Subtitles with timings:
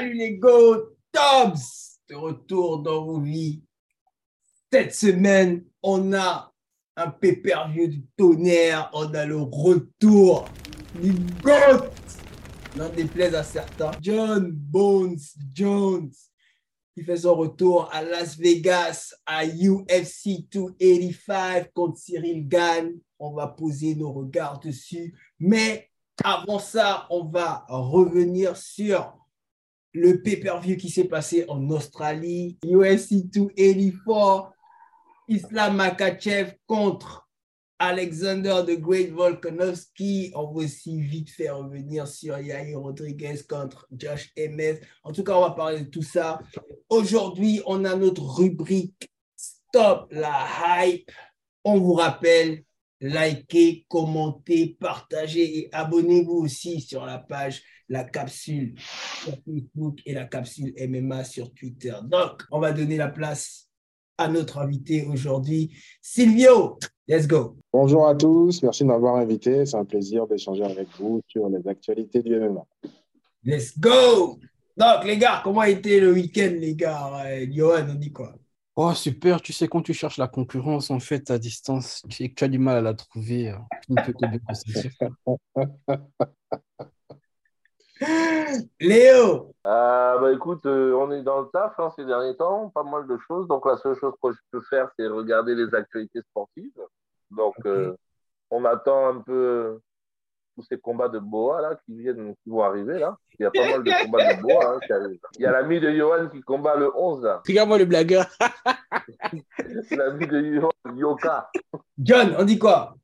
[0.00, 3.62] Salut les go, Toms, de retour dans vos vies.
[4.72, 6.50] Cette semaine, on a
[6.96, 10.48] un pay-per-view du tonnerre, on a le retour
[10.94, 11.90] du GOAT,
[12.76, 15.18] n'en déplaise à certains, John Bones
[15.52, 16.10] Jones,
[16.94, 22.90] qui fait son retour à Las Vegas, à UFC 285 contre Cyril Gann.
[23.18, 25.90] On va poser nos regards dessus, mais
[26.24, 29.19] avant ça, on va revenir sur
[29.92, 34.52] le pay-per-view qui s'est passé en Australie, UFC 284,
[35.28, 37.28] Islam Makachev contre
[37.78, 40.32] Alexander the Great Volkanovski.
[40.34, 44.82] On va aussi vite faire revenir sur Yair Rodriguez contre Josh Emmett.
[45.02, 46.40] En tout cas, on va parler de tout ça.
[46.90, 51.10] Aujourd'hui, on a notre rubrique Stop la hype.
[51.64, 52.64] On vous rappelle,
[53.00, 58.74] likez, commentez, partagez et abonnez-vous aussi sur la page La Capsule
[59.22, 61.94] sur Facebook et La Capsule MMA sur Twitter.
[62.04, 63.68] Donc, on va donner la place
[64.18, 66.78] à notre invité aujourd'hui, Silvio.
[67.08, 67.56] Let's go.
[67.72, 69.64] Bonjour à tous, merci de m'avoir invité.
[69.64, 72.66] C'est un plaisir d'échanger avec vous sur les actualités du MMA.
[73.44, 74.38] Let's go.
[74.76, 77.24] Donc, les gars, comment a été le week-end, les gars?
[77.26, 78.34] Euh, Johan, on dit quoi?
[78.82, 79.42] Oh, super.
[79.42, 82.58] Tu sais, quand tu cherches la concurrence, en fait, à distance, tu, tu as du
[82.58, 83.54] mal à la trouver.
[88.80, 92.82] Léo, Euh, bah écoute, euh, on est dans le taf hein, ces derniers temps, pas
[92.82, 93.46] mal de choses.
[93.48, 96.80] Donc la seule chose que je peux faire, c'est regarder les actualités sportives.
[97.30, 97.94] Donc euh,
[98.50, 99.78] on attend un peu
[100.60, 103.16] tous ces combats de Boa là qui viennent, qui vont arriver là.
[103.38, 104.74] Il y a pas mal de combats de Boa.
[104.74, 105.18] hein, qui arrivent.
[105.38, 107.42] Il y a l'ami de Johan qui combat le 11 là.
[107.46, 108.26] Regarde-moi le blagueur.
[109.90, 111.50] L'ami de Yo- Yoka.
[111.98, 112.94] John, on dit quoi?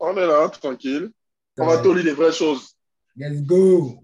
[0.00, 1.10] On est là, tranquille.
[1.58, 2.74] On va lire les vraies choses.
[3.16, 3.98] Let's go.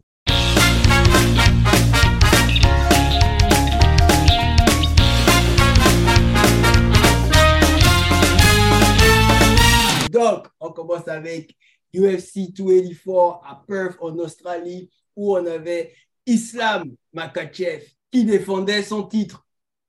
[10.11, 11.57] Donc, on commence avec
[11.95, 15.93] UFC 284 à Perth en Australie où on avait
[16.27, 19.47] Islam Makachev qui défendait son titre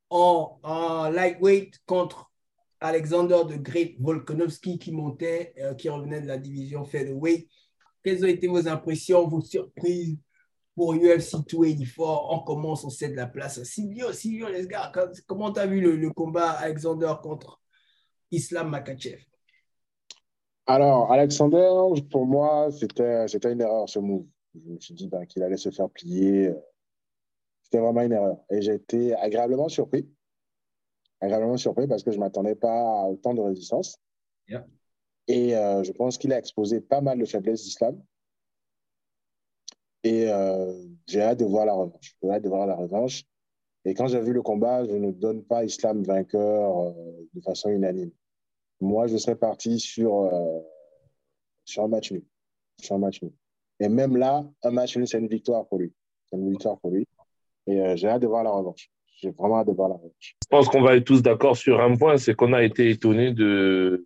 [0.10, 2.32] en, lightweight contre
[2.80, 7.50] Alexander de Great Volkanovski qui montait, euh, qui revenait de la division featherweight.
[8.04, 10.18] Quelles ont été vos impressions, vos surprises
[10.76, 14.14] pour UFC 284 On commence, on cède la place à Silvio.
[14.14, 14.92] Silvio, les gars,
[15.26, 17.60] comment tu as vu le combat Alexander contre
[18.32, 19.22] Islam Makachev?
[20.68, 21.70] Alors, Alexander,
[22.10, 24.26] pour moi, c'était c'était une erreur ce move.
[24.56, 26.54] Je me suis dit ben, qu'il allait se faire plier.
[27.62, 28.38] C'était vraiment une erreur.
[28.50, 30.10] Et j'ai été agréablement surpris.
[31.22, 34.00] Agréablement surpris parce que je ne m'attendais pas à autant de résistance.
[34.48, 34.66] Yeah.
[35.28, 38.02] Et euh, je pense qu'il a exposé pas mal de faiblesses d'Islam.
[40.04, 40.72] Et euh,
[41.08, 42.16] j'ai hâte de voir la revanche.
[42.22, 43.24] J'ai hâte de voir la revanche.
[43.86, 47.70] Et quand j'ai vu le combat, je ne donne pas Islam vainqueur euh, de façon
[47.70, 48.12] unanime.
[48.82, 50.60] Moi, je serais parti sur, euh,
[51.64, 52.24] sur un match nul.
[52.82, 53.32] Sur un match nul.
[53.80, 55.94] Et même là, un match nul, c'est une victoire pour lui.
[56.26, 57.08] C'est une victoire pour lui.
[57.68, 58.90] Et euh, j'ai hâte de voir la revanche.
[59.22, 60.36] J'ai vraiment hâte de voir la revanche.
[60.44, 63.34] Je pense qu'on va être tous d'accord sur un point, c'est qu'on a été étonnés
[63.34, 64.06] de.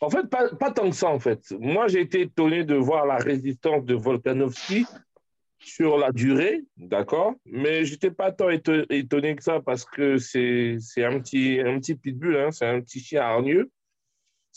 [0.00, 1.52] En fait, pas, tant que ça, en fait.
[1.58, 4.86] Moi, j'ai été étonné de voir la résistance de Volkanovski
[5.58, 7.34] sur la durée, d'accord?
[7.44, 11.60] Mais je n'étais pas tant éto- étonné que ça parce que c'est c'est un petit,
[11.60, 13.70] un petit pitbull, hein, c'est un petit chien hargneux.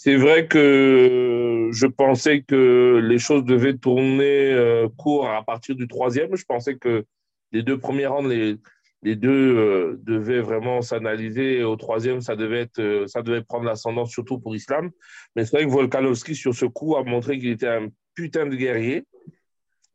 [0.03, 5.87] C'est vrai que je pensais que les choses devaient tourner euh, court à partir du
[5.87, 6.35] troisième.
[6.35, 7.05] Je pensais que
[7.51, 11.63] les deux premiers rounds, les, deux euh, devaient vraiment s'analyser.
[11.63, 14.89] Au troisième, ça devait, être, euh, ça devait prendre l'ascendant, surtout pour Islam.
[15.35, 18.55] Mais c'est vrai que Volkanovski, sur ce coup, a montré qu'il était un putain de
[18.55, 19.05] guerrier.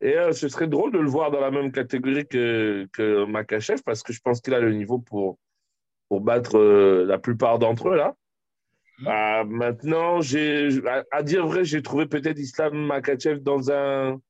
[0.01, 4.05] Et ce serait drôle de le voir dans la même catégorie que, que Makachev, parce
[4.05, 5.37] que je pense qu'il a le niveau pour,
[6.09, 6.61] pour battre
[7.05, 8.15] la plupart d'entre eux, là.
[9.05, 10.21] Ah, maintenant,
[11.11, 14.21] à, dire vrai, j'ai trouvé peut-être Islam Makachev dans un,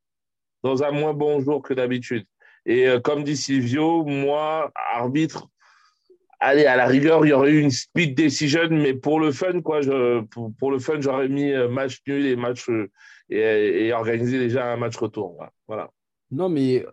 [0.62, 2.26] dans un moins bon jour que d'habitude.
[2.64, 5.48] Et euh, comme dit Silvio, moi, arbitre,
[6.40, 9.62] allez, à la rigueur, il y aurait eu une split decision, mais pour le fun,
[9.62, 9.80] quoi,
[10.30, 12.88] pour, pour le fun, j'aurais mis euh, match nul et match euh,
[13.30, 15.44] et, organisé déjà un match retour.
[15.68, 15.90] Voilà.
[16.32, 16.84] Non, mais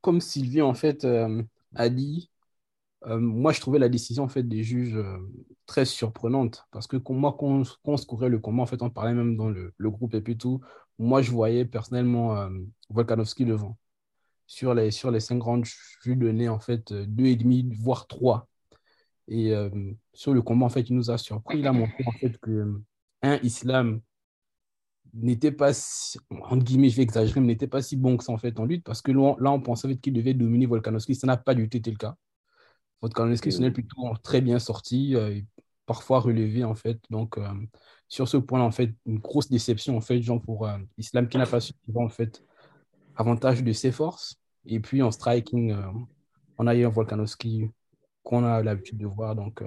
[0.00, 1.06] comme Sylvie, en fait,
[1.76, 2.28] a dit,
[3.06, 4.98] moi, je trouvais la décision, en fait, des juges
[5.70, 6.66] très surprenante.
[6.72, 9.48] Parce que quand- moi, quand, on secourait le combat, en fait, on parlait même dans
[9.48, 10.60] le, le groupe et puis tout,
[10.98, 12.50] moi, je voyais personnellement euh,
[12.88, 13.78] Volkanovski devant.
[14.48, 15.70] Sur les, sur les cinq rounds,
[16.02, 18.48] je lui donnais, en fait, deux et demi, voire trois.
[19.28, 19.70] Et euh,
[20.12, 21.60] sur le combat, en fait, il nous a surpris.
[21.60, 22.74] Il a montré, en fait, que,
[23.22, 24.00] un, Islam,
[25.14, 28.32] n'était pas, si, entre guillemets, je vais exagérer, mais n'était pas si bon que ça
[28.32, 31.14] en fait en lutte parce que là, on pensait qu'il devait dominer Volkanovski.
[31.14, 32.16] Ça n'a pas du tout été le cas.
[33.02, 35.40] Volkanovski s'en est plutôt très bien sorti, euh,
[35.90, 37.00] parfois relevé en fait.
[37.10, 37.48] Donc, euh,
[38.06, 41.36] sur ce point en fait, une grosse déception en fait, genre pour euh, Islam qui
[41.36, 42.44] n'a pas su en fait
[43.16, 44.36] avantage de ses forces.
[44.66, 45.74] Et puis en striking,
[46.58, 47.70] on a eu un Volkanovski
[48.22, 49.34] qu'on a l'habitude de voir.
[49.34, 49.64] Donc,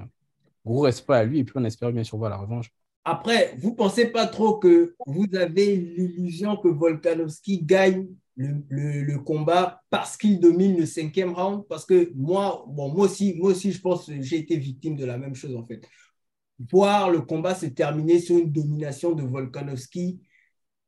[0.66, 1.40] gros respect à lui.
[1.40, 2.72] Et puis on espère bien sûr voir la revanche.
[3.04, 10.18] Après, vous pensez pas trop que vous avez l'illusion que Volkanovski gagne le, combat parce
[10.18, 11.64] qu'il domine le cinquième round?
[11.68, 15.06] Parce que moi, bon, moi, aussi, moi aussi, je pense que j'ai été victime de
[15.06, 15.86] la même chose en fait.
[16.72, 20.22] Voir le combat se terminer sur une domination de Volkanovski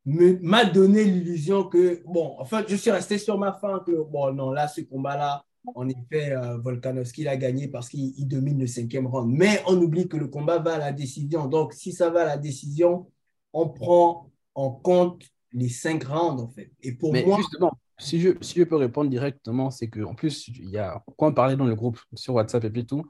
[0.05, 4.31] m'a donné l'illusion que, bon, en fait, je suis resté sur ma fin que, bon,
[4.33, 5.43] non, là, ce combat-là,
[5.73, 9.33] en effet, euh, Volkanovski l'a gagné parce qu'il domine le cinquième round.
[9.35, 11.47] Mais on oublie que le combat va à la décision.
[11.47, 13.07] Donc, si ça va à la décision,
[13.51, 15.23] on prend en compte
[15.53, 16.71] les cinq rounds, en fait.
[16.83, 17.37] Et pour Mais moi.
[17.37, 21.29] Justement, si je, si je peux répondre directement, c'est qu'en plus, il y a, quand
[21.29, 23.05] on parlait dans le groupe sur WhatsApp et puis tout,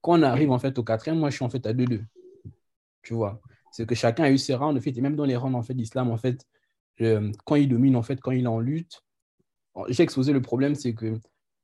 [0.00, 2.04] quand on arrive en fait au quatrième, moi je suis en fait à 2-2.
[3.02, 3.40] Tu vois,
[3.72, 5.62] c'est que chacun a eu ses rounds, en fait, et même dans les rounds en
[5.62, 6.46] fait d'islam, en fait,
[7.44, 9.02] quand il domine, en fait, quand il est en lutte,
[9.88, 11.18] j'ai exposé le problème, c'est que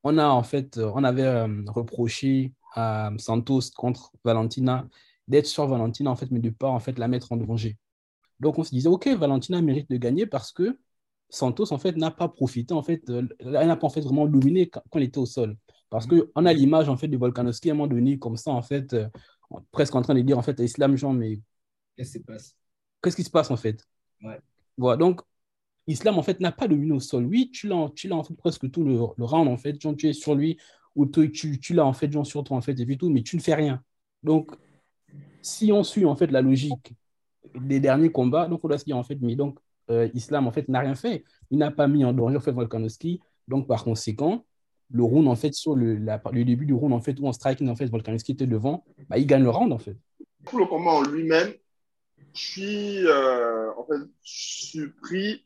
[0.04, 4.86] on a en fait, euh, on avait euh, reproché à Santos contre Valentina
[5.28, 7.78] d'être sur Valentina en fait, mais de pas en fait la mettre en danger.
[8.40, 10.78] Donc on se disait ok, Valentina mérite de gagner parce que
[11.30, 14.68] Santos en fait n'a pas profité en fait, elle n'a pas en fait vraiment dominé
[14.68, 15.56] quand, elle était au sol.
[15.90, 18.50] Parce que on a l'image en fait de Volkanovski à un moment donné comme ça
[18.50, 19.08] en fait, euh,
[19.70, 21.40] presque en train de dire en fait à Islam Jean mais
[21.96, 22.56] qu'est-ce qui se passe
[23.02, 23.86] Qu'est-ce qui se passe en fait
[24.22, 24.40] ouais.
[24.76, 25.20] Voilà donc
[25.86, 27.26] Islam, en fait, n'a pas dominé au sol.
[27.26, 29.80] Oui, tu l'as, tu l'as en fait presque tout le, le round, en fait.
[29.80, 30.58] Genre, tu es sur lui
[30.94, 33.22] ou tu, tu, l'as en fait genre, sur toi, en fait, et puis tout, mais
[33.22, 33.82] tu ne fais rien.
[34.22, 34.52] Donc,
[35.42, 36.94] si on suit en fait la logique
[37.54, 39.58] des derniers combats, donc on doit se dire en fait, mais donc
[39.90, 41.24] euh, Islam en fait n'a rien fait.
[41.50, 43.20] Il n'a pas mis en danger en fait Volkanovski.
[43.48, 44.46] Donc, par conséquent,
[44.90, 47.68] le round en fait sur le, le début du round en fait où en striking
[47.68, 49.96] en fait Volkanovski était devant, bah, il gagne le round en fait.
[50.44, 51.52] Pour le combat lui-même,
[52.34, 55.44] je suis euh, en fait surpris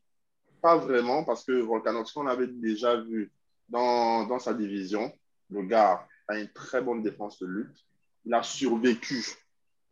[0.61, 3.33] pas vraiment, parce que Volkanovski, on avait déjà vu
[3.69, 5.13] dans, dans sa division.
[5.51, 7.85] Le gars a une très bonne défense de lutte.
[8.25, 9.25] Il a survécu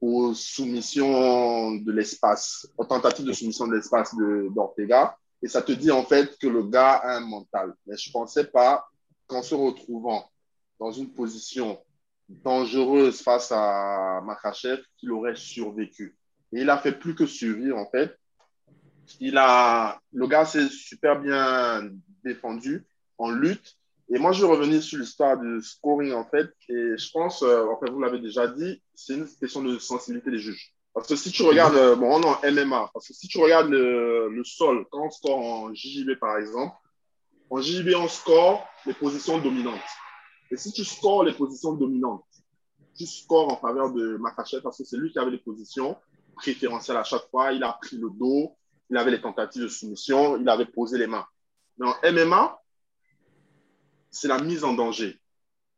[0.00, 4.14] aux soumissions de l'espace, aux tentatives de soumission de l'espace
[4.54, 5.16] d'Ortega.
[5.42, 7.75] Et ça te dit en fait que le gars a un mental.
[7.87, 8.87] Mais je ne pensais pas
[9.26, 10.31] qu'en se retrouvant
[10.78, 11.78] dans une position
[12.28, 16.17] dangereuse face à Makachev, qu'il aurait survécu.
[16.52, 18.17] Et il a fait plus que survivre en fait.
[19.20, 21.90] Il a, le gars s'est super bien
[22.25, 22.84] défendu
[23.19, 23.76] en lutte.
[24.08, 26.49] Et moi, je vais revenir sur l'histoire du scoring, en fait.
[26.69, 30.31] Et je pense, euh, en fait, vous l'avez déjà dit, c'est une question de sensibilité
[30.31, 30.73] des juges.
[30.94, 33.38] Parce que si tu regardes, euh, bon, on est en MMA, parce que si tu
[33.38, 36.75] regardes le, sol, quand on score en JJB, par exemple,
[37.50, 39.80] en JJB, on score les positions dominantes.
[40.50, 42.25] Et si tu scores les positions dominantes,
[42.97, 45.97] tu scores en faveur de Makachev parce que c'est lui qui avait les positions
[46.37, 47.52] préférentielles à chaque fois.
[47.52, 48.56] Il a pris le dos,
[48.90, 51.26] il avait les tentatives de soumission, il avait posé les mains.
[51.78, 52.59] Mais en MMA,
[54.11, 55.21] c'est la mise en danger.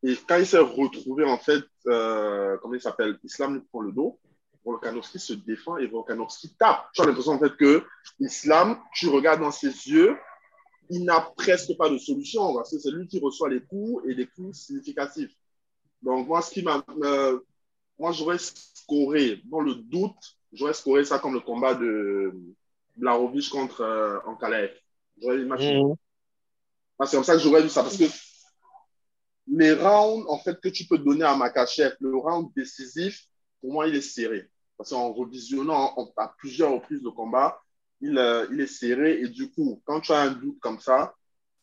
[0.02, 3.92] Et quand il s'est retrouvé, en fait, euh, comment il s'appelle, Islam lui prend le
[3.92, 4.20] dos,
[4.64, 6.86] Volkanovski se défend et Volkanovski tape.
[6.92, 7.84] Tu as l'impression, en fait, que
[8.20, 10.16] Islam, tu regardes dans ses yeux,
[10.90, 14.14] il n'a presque pas de solution parce que c'est lui qui reçoit les coups et
[14.14, 15.32] des coups significatifs.
[16.02, 16.84] Donc, moi, ce qui m'a.
[17.02, 17.40] Euh,
[17.98, 22.32] moi, j'aurais scoré, dans le doute, j'aurais scoré ça comme le combat de,
[22.98, 24.72] Blarovic contre euh, Ankalaev.
[25.20, 25.82] J'aurais imaginé.
[25.82, 25.94] Mmh.
[27.06, 27.82] C'est comme ça que j'aurais vu ça.
[27.82, 28.04] Parce que
[29.46, 33.26] les rounds, en fait, que tu peux donner à Makachev, le round décisif,
[33.60, 34.48] pour moi, il est serré.
[34.76, 37.60] Parce qu'en revisionnant à plusieurs reprises le combat,
[38.00, 39.20] il, euh, il est serré.
[39.20, 41.14] Et du coup, quand tu as un doute comme ça,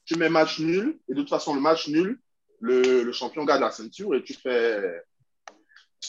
[0.05, 0.99] tu mets match nul.
[1.09, 2.19] Et de toute façon, le match nul,
[2.59, 5.03] le, le champion garde la ceinture et tu fais,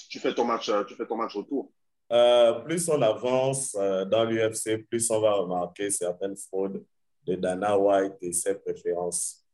[0.08, 1.72] tu fais, ton, match, tu fais ton match retour.
[2.12, 6.84] Euh, plus on avance euh, dans l'UFC, plus on va remarquer certaines fraudes
[7.26, 9.44] de Dana White et ses préférences.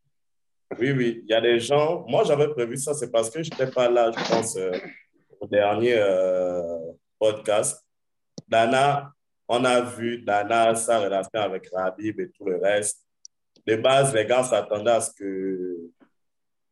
[0.78, 2.04] Oui, oui, il y a des gens.
[2.08, 4.72] Moi, j'avais prévu ça, c'est parce que je n'étais pas là, je pense, euh,
[5.40, 6.02] au dernier
[7.18, 7.86] podcast.
[8.48, 9.12] Dana,
[9.48, 13.06] on a vu Dana, sa relation avec Rabib et tout le reste.
[13.66, 15.90] De base, les gars s'attendaient à ce que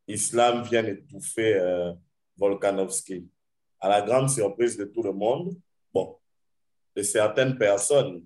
[0.07, 1.61] Islam vienne étouffer
[2.37, 3.29] Volkanovski.
[3.79, 5.55] À la grande surprise de tout le monde,
[5.93, 6.17] bon,
[6.97, 8.25] de certaines personnes,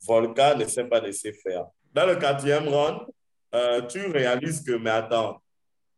[0.00, 1.66] Volca ne s'est pas laissé faire.
[1.92, 3.00] Dans le quatrième round,
[3.54, 5.42] euh, tu réalises que, mais attends,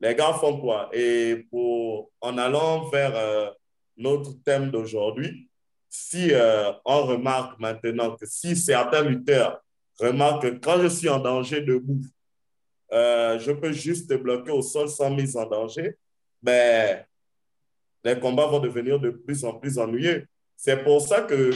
[0.01, 0.89] les gars font quoi?
[0.93, 3.51] Et pour, en allant vers euh,
[3.97, 5.50] notre thème d'aujourd'hui,
[5.91, 9.61] si euh, on remarque maintenant que si certains lutteurs
[9.99, 12.01] remarquent que quand je suis en danger debout,
[12.93, 15.97] euh, je peux juste bloquer au sol sans mise en danger,
[16.41, 17.05] ben,
[18.05, 20.27] les combats vont devenir de plus en plus ennuyeux.
[20.57, 21.51] C'est pour ça que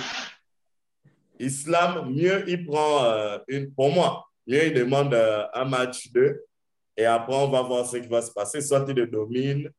[1.39, 6.43] Islam, mieux il prend euh, une, pour moi, mieux il demande un match 2
[6.97, 8.61] et après on va voir ce qui va se passer.
[8.61, 9.71] Soit il le domine,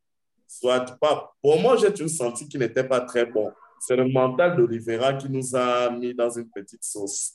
[0.48, 1.34] soit pas.
[1.42, 3.52] Pour moi, j'ai toujours senti qu'il n'était pas très bon.
[3.88, 7.34] C'est le mental d'Olivera qui nous a mis dans une petite sauce.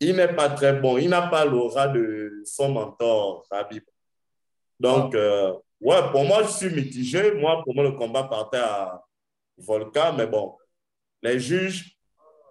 [0.00, 0.96] Il n'est pas très bon.
[0.96, 3.82] Il n'a pas l'aura de son mentor, Rabib.
[4.80, 7.32] Donc, euh, ouais, pour moi, je suis mitigé.
[7.32, 9.02] Moi, pour moi, le combat partait à
[9.58, 10.56] Volcan, mais bon,
[11.22, 11.98] les juges,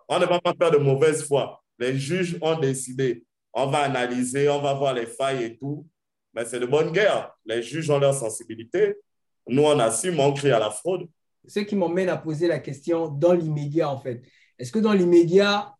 [0.07, 1.59] on ne va pas faire de mauvaise foi.
[1.79, 3.25] Les juges ont décidé.
[3.51, 5.87] On va analyser, on va voir les failles et tout.
[6.35, 7.31] Mais c'est de bonne guerre.
[7.47, 8.95] Les juges ont leur sensibilité.
[9.47, 11.07] Nous, on assume, on crie à la fraude.
[11.47, 14.21] Ce qui m'emmène à poser la question dans l'immédiat, en fait.
[14.57, 15.73] Est-ce que dans l'immédiat,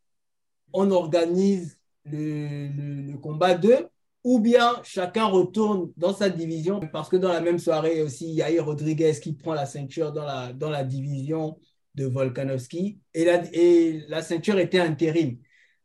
[0.74, 3.88] on organise le, combat 2
[4.24, 6.80] ou bien chacun retourne dans sa division?
[6.92, 10.12] Parce que dans la même soirée aussi, il y a Rodriguez qui prend la ceinture
[10.12, 11.58] dans la, dans la division
[11.96, 15.38] de Volkanovski et la, et la ceinture était intérim.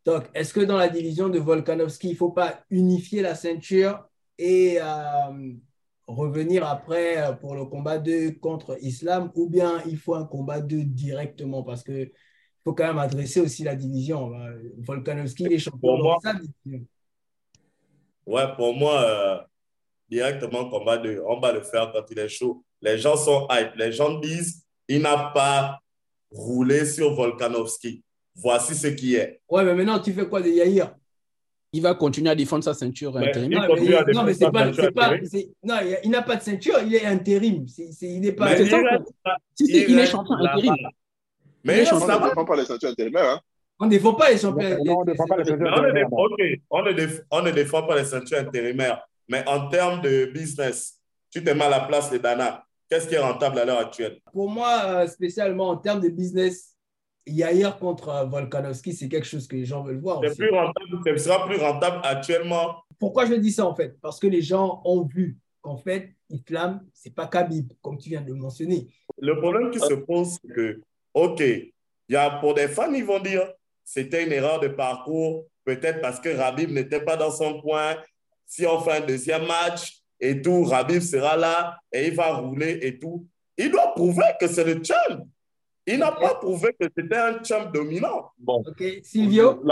[0.04, 4.08] Donc, est-ce que dans la division de Volkanovski, il ne faut pas unifier la ceinture
[4.38, 5.52] et euh,
[6.09, 10.61] revenir après euh, pour le combat 2 contre Islam ou bien il faut un combat
[10.61, 12.11] 2 directement parce qu'il
[12.65, 14.33] faut quand même adresser aussi la division.
[14.79, 16.87] Volkanovski, il est champion dans sa division.
[18.27, 19.38] Ouais, pour moi, euh,
[20.11, 22.65] directement combat 2, on va le faire quand il est chaud.
[22.81, 23.75] Les gens sont hype.
[23.77, 25.79] Les gens disent il n'a pas
[26.31, 28.03] roulé sur Volkanovski.
[28.35, 29.41] Voici ce qui est.
[29.49, 30.95] Ouais, mais maintenant, tu fais quoi de Yair?
[31.73, 33.51] Il va continuer à défendre sa ceinture intérim.
[33.53, 34.67] Non, mais, c'est pas,
[35.63, 37.67] non, il n'a pas de ceinture, il est intérim.
[38.01, 38.59] il n'est pas.
[38.59, 38.67] il,
[39.61, 40.75] il, est champion intérim.
[41.65, 43.31] Mais on ne défend pas les ceintures intérimaires.
[43.31, 43.41] Hein.
[43.81, 44.79] On ne défend pas les champions.
[44.85, 46.09] Non, on ne défend pas les ceintures intérimaires.
[47.31, 49.07] on ne défend pas les ceintures intérimaires.
[49.29, 50.99] Mais en termes de business,
[51.31, 52.65] tu te mets à la place de Dana.
[52.89, 54.19] Qu'est-ce qui est rentable à l'heure actuelle?
[54.33, 56.75] Pour moi, euh, spécialement en termes de business,
[57.28, 60.20] Yair contre Volkanovski, c'est quelque chose que les gens veulent voir.
[60.20, 62.76] Plus rentable, ce sera plus rentable actuellement.
[62.99, 63.97] Pourquoi je dis ça en fait?
[64.00, 68.20] Parce que les gens ont vu qu'en fait, Islam, c'est pas Khabib, comme tu viens
[68.20, 68.88] de le mentionner.
[69.18, 70.80] Le problème qui se pose, c'est que,
[71.14, 71.42] OK,
[72.08, 73.42] y a, pour des fans, ils vont dire
[73.85, 77.97] c'était une erreur de parcours, peut-être parce que Rabib n'était pas dans son coin.
[78.47, 82.78] Si on fait un deuxième match et tout, Rabib sera là et il va rouler
[82.82, 83.26] et tout.
[83.56, 85.26] Il doit prouver que c'est le champ.
[85.90, 88.30] Il n'a pas prouvé que c'était un champ dominant.
[88.38, 88.62] Bon.
[89.02, 89.62] Silvio?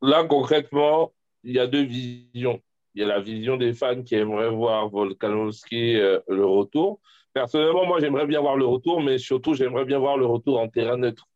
[0.00, 2.60] Là, concrètement, il y a deux visions.
[2.94, 7.00] Il y a la vision des fans qui aimeraient voir Volkanovski euh, le retour.
[7.32, 10.68] Personnellement, moi, j'aimerais bien voir le retour, mais surtout, j'aimerais bien voir le retour en
[10.68, 11.28] terrain neutre.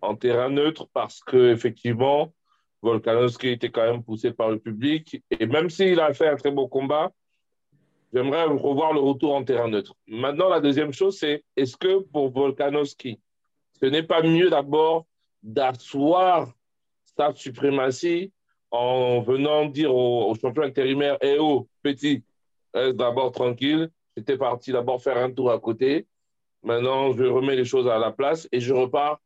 [0.00, 2.32] En terrain neutre, parce que effectivement,
[2.82, 5.22] Volkanovski était quand même poussé par le public.
[5.38, 7.12] Et même s'il a fait un très beau combat,
[8.12, 9.94] J'aimerais revoir le retour en terrain neutre.
[10.06, 13.20] Maintenant, la deuxième chose, c'est est-ce que pour Volkanovski,
[13.80, 15.06] ce n'est pas mieux d'abord
[15.42, 16.52] d'asseoir
[17.16, 18.32] sa suprématie
[18.70, 22.22] en venant dire au, champion intérimaire Eh oh, petit,
[22.72, 23.90] reste d'abord tranquille.
[24.16, 26.06] J'étais parti d'abord faire un tour à côté.
[26.62, 29.20] Maintenant, je remets les choses à la place et je repars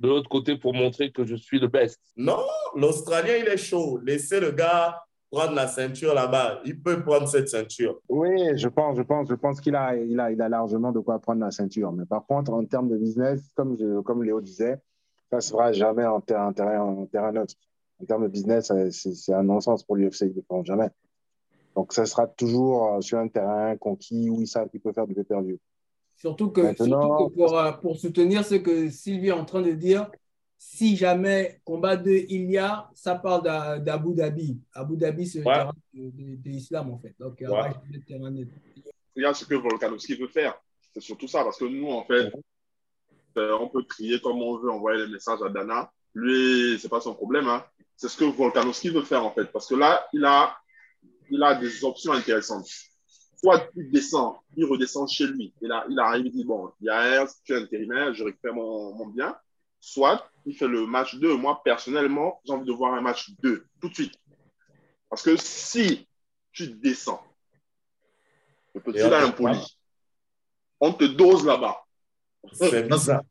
[0.00, 2.00] de l'autre côté pour montrer que je suis le best.
[2.16, 4.00] Non, l'Australien, il est chaud.
[4.02, 5.03] Laissez le gars
[5.34, 6.60] prendre la ceinture là-bas.
[6.64, 8.00] Il peut prendre cette ceinture.
[8.08, 11.00] Oui, je pense, je pense, je pense qu'il a, il a, il a largement de
[11.00, 11.92] quoi prendre la ceinture.
[11.92, 14.78] Mais par contre, en termes de business, comme, je, comme Léo disait,
[15.30, 17.54] ça ne se fera jamais en, terrain, en terrain neutre.
[18.00, 20.90] En termes de business, c'est un non-sens pour l'UFC, il ne prend jamais.
[21.74, 25.06] Donc, ça sera toujours euh, sur un terrain conquis où il savent qu'il peut faire
[25.06, 25.58] du pay
[26.16, 29.72] Surtout que, surtout que pour, euh, pour, soutenir ce que Sylvie est en train de
[29.72, 30.08] dire,
[30.58, 33.42] si jamais combat de Ilia, ça parle
[33.84, 34.58] d'Abu Dhabi.
[34.72, 37.14] Abu Dhabi, c'est le terrain de, l'islam, en fait.
[37.18, 37.42] Donc,
[39.16, 40.58] il y a ce que Volkanovski veut faire.
[40.92, 42.32] C'est surtout ça, parce que nous, en fait,
[43.36, 45.92] euh, on peut crier comme on veut, envoyer des messages à Dana.
[46.14, 47.48] Lui, c'est pas son problème.
[47.48, 47.64] Hein.
[47.96, 49.46] C'est ce que Volkanovski veut faire, en fait.
[49.46, 50.56] Parce que là, il a,
[51.30, 52.68] il a des options intéressantes.
[53.36, 55.52] Soit il descend, il redescend chez lui.
[55.60, 58.24] Et là, il arrive, il dit, bon, il y a un, tu es intérimaire, je
[58.24, 59.36] récupère mon, mon bien
[59.84, 61.36] soit il fait le match 2.
[61.36, 64.14] Moi, personnellement, j'ai envie de voir un match 2 tout de suite.
[65.08, 66.08] Parce que si
[66.52, 67.22] tu descends,
[68.74, 69.58] le petit là impoli,
[70.80, 71.84] on te dose là-bas.
[72.52, 73.22] C'est bizarre.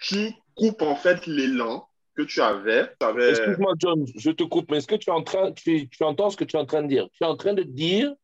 [0.00, 2.90] Tu coupes en fait l'élan que tu avais.
[3.00, 3.30] avais...
[3.30, 6.30] Excuse-moi, John, je te coupe, mais est-ce que tu, es en train, tu, tu entends
[6.30, 7.08] ce que tu es en train de dire?
[7.12, 8.14] Tu es en train de dire,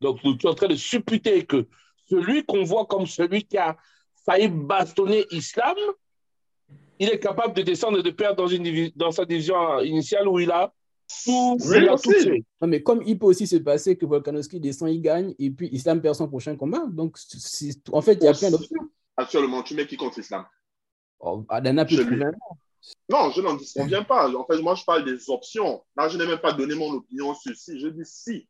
[0.00, 1.66] donc tu es en train de supputer que
[2.08, 3.76] celui qu'on voit comme celui qui a
[4.24, 5.76] failli bastonner Islam,
[6.98, 10.38] il est capable de descendre et de perdre dans, une dans sa division initiale où
[10.38, 10.72] il a
[11.24, 12.34] tout, Oui, il a tout possible.
[12.36, 12.44] fait.
[12.60, 15.68] Non, mais comme il peut aussi se passer que Volkanovski descend, il gagne, et puis
[15.72, 16.84] Islam perd son prochain combat.
[16.88, 17.16] Donc,
[17.92, 18.88] en fait, il y a plein d'options.
[19.16, 20.44] Actuellement, tu mets qui contre l'islam
[21.18, 21.96] Oh, Adana peut
[23.08, 24.34] Non, je n'en disconviens pas.
[24.34, 25.82] En fait, moi, je parle des options.
[25.96, 27.80] Là, je n'ai même pas donné mon opinion sur si.
[27.80, 28.48] Je dis si.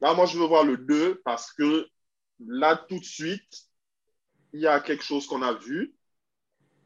[0.00, 1.86] Là, moi, je veux voir le 2 parce que
[2.46, 3.68] là, tout de suite,
[4.52, 5.94] il y a quelque chose qu'on a vu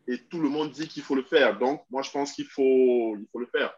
[0.08, 1.58] et tout le monde dit qu'il faut le faire.
[1.58, 3.72] Donc, moi, je pense qu'il faut, il faut le faire.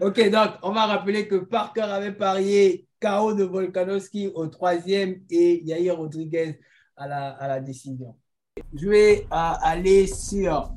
[0.00, 5.64] Ok, donc on va rappeler que Parker avait parié KO de Volkanovski au troisième et
[5.64, 6.60] Yair Rodriguez
[6.96, 8.16] à la, à la décision.
[8.72, 10.70] Je vais euh, aller sur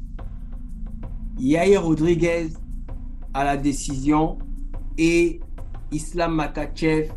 [1.38, 2.50] Yair Rodriguez
[3.36, 4.40] à la décision
[4.98, 5.40] et
[5.92, 7.12] Islam Makachev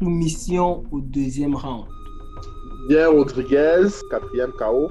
[0.00, 1.86] soumission au deuxième round.
[2.88, 4.90] Bien Rodriguez, quatrième KO.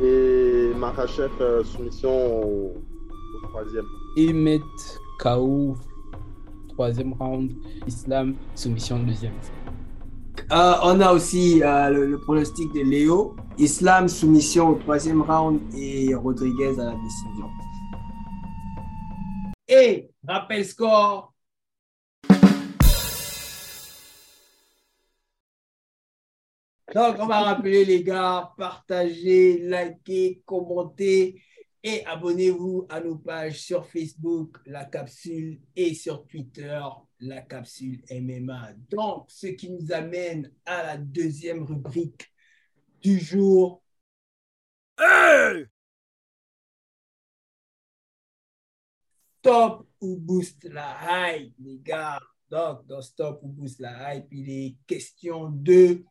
[0.00, 2.74] Et Makachev, euh, soumission au,
[3.34, 3.86] au troisième.
[4.16, 4.60] Emmet
[5.18, 5.76] KO,
[6.68, 7.52] troisième round.
[7.86, 9.32] Islam, soumission deuxième.
[10.52, 13.34] Euh, on a aussi euh, le, le pronostic de Léo.
[13.58, 17.46] Islam, soumission au troisième round et Rodriguez à la décision.
[19.68, 21.34] Et rappel score.
[26.94, 31.42] Donc, on va rappeler les gars, partagez, likez, commentez
[31.82, 36.80] et abonnez-vous à nos pages sur Facebook, La Capsule, et sur Twitter,
[37.20, 38.72] La Capsule MMA.
[38.88, 42.32] Donc, ce qui nous amène à la deuxième rubrique
[43.02, 43.82] du jour.
[49.40, 52.18] Stop ou boost la hype, les gars.
[52.50, 56.02] Donc, dans Stop ou boost la hype, il est question de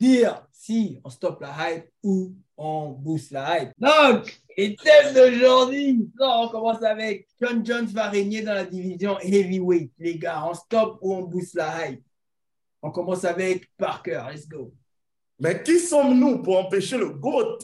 [0.00, 3.72] dire si on stoppe la hype ou on booste la hype.
[3.78, 9.92] Donc, les thèmes d'aujourd'hui, on commence avec John Jones va régner dans la division heavyweight.
[9.98, 12.02] Les gars, on stop ou on booste la hype?
[12.82, 14.22] On commence avec Parker.
[14.30, 14.72] Let's go.
[15.40, 17.58] Mais qui sommes-nous pour empêcher le GOAT?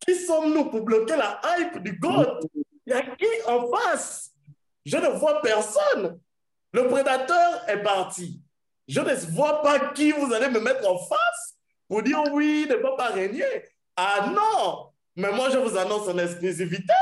[0.00, 2.40] Qui sommes-nous pour bloquer la hype du GOAT?
[2.86, 4.32] Il y a qui en face?
[4.84, 6.20] Je ne vois personne.
[6.72, 8.42] Le prédateur est parti.
[8.88, 11.54] Je ne vois pas qui vous allez me mettre en face
[11.88, 13.44] pour dire oui, ne peut pas régner.
[13.96, 16.92] Ah non Mais moi, je vous annonce en exclusivité.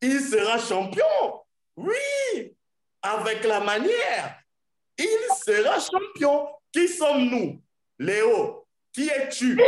[0.00, 1.04] Il sera champion.
[1.76, 2.54] Oui
[3.02, 4.36] Avec la manière.
[4.98, 6.46] Il sera champion.
[6.72, 7.60] Qui sommes-nous?
[7.98, 9.56] Léo, qui es-tu?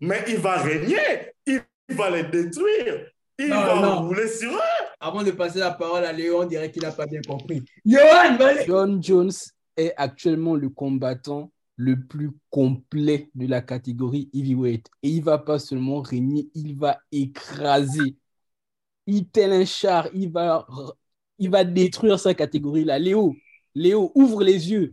[0.00, 4.02] Mais il va régner, il va les détruire, il Non, va non.
[4.02, 4.83] rouler sur eux.
[5.00, 7.62] Avant de passer la parole à Léon, on dirait qu'il n'a pas bien compris.
[8.66, 9.32] John Jones
[9.76, 14.88] est actuellement le combattant le plus complet de la catégorie heavyweight.
[15.02, 18.16] Et il va pas seulement régner, il va écraser.
[19.06, 20.66] Il tel un char, il va,
[21.38, 22.98] il va détruire sa catégorie là.
[22.98, 23.34] Léo,
[23.74, 24.92] Léo, ouvre les yeux,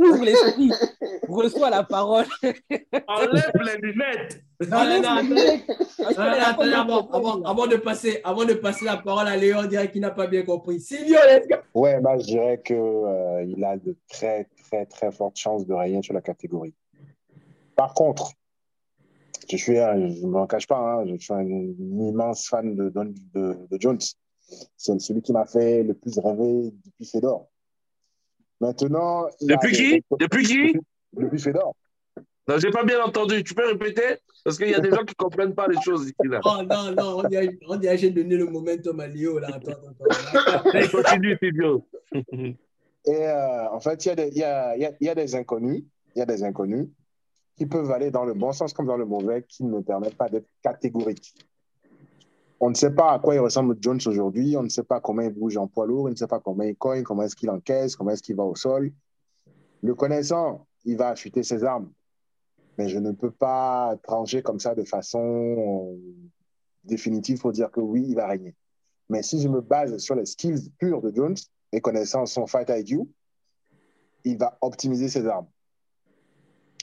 [0.00, 0.70] ouvre l'esprit,
[1.28, 2.26] reçois la parole.
[3.08, 4.42] Enlève les lunettes.
[4.68, 9.58] Non, attendez, avant, fois, avant, avant de passer, avant de passer la parole à Léon,
[9.64, 10.80] on dirait qu'il n'a pas bien compris.
[10.80, 11.56] Silvio, let's go.
[11.74, 12.76] Ouais, bah, je dirais qu'il
[13.56, 16.74] il a de très, très, très fortes chances de régner sur la catégorie.
[17.76, 18.32] Par contre,
[19.50, 22.88] je suis, un- je ne m'en cache pas, hein, je suis un, immense fan de,
[22.90, 23.98] de, de Jones.
[24.76, 27.46] C'est celui qui m'a fait le plus rêver depuis Fedor.
[28.60, 29.26] Maintenant.
[29.26, 30.04] a Depuis qui?
[30.18, 30.78] Depuis qui?
[31.12, 31.74] Depuis Fedor.
[32.48, 33.42] Non, j'ai pas bien entendu.
[33.44, 34.16] Tu peux répéter?
[34.44, 36.40] Parce qu'il y a des gens qui comprennent pas les choses ici là.
[36.44, 37.22] Oh non, non,
[37.68, 39.38] on dirait que j'ai donné le momentum à Léo.
[39.38, 39.48] Là.
[39.54, 40.70] Attends, attends, attends.
[40.70, 41.84] Allez, continue, Silvio.
[43.06, 45.84] Et euh, en fait, il y, a y, a, y, a, y a des inconnus,
[46.14, 46.88] il y a des inconnus
[47.56, 50.28] qui peuvent aller dans le bon sens comme dans le mauvais, qui ne permettent pas
[50.28, 51.34] d'être catégoriques.
[52.62, 55.22] On ne sait pas à quoi il ressemble Jones aujourd'hui, on ne sait pas comment
[55.22, 57.48] il bouge en poids lourd, on ne sait pas comment il cogne, comment est-ce qu'il
[57.48, 58.92] encaisse, comment est-ce qu'il va au sol.
[59.82, 61.90] Le connaissant, il va affûter ses armes.
[62.76, 65.96] Mais je ne peux pas trancher comme ça de façon euh,
[66.84, 68.54] définitive pour dire que oui, il va régner.
[69.08, 71.36] Mais si je me base sur les skills purs de Jones
[71.72, 73.08] et connaissant son fight IQ,
[74.24, 75.48] il va optimiser ses armes.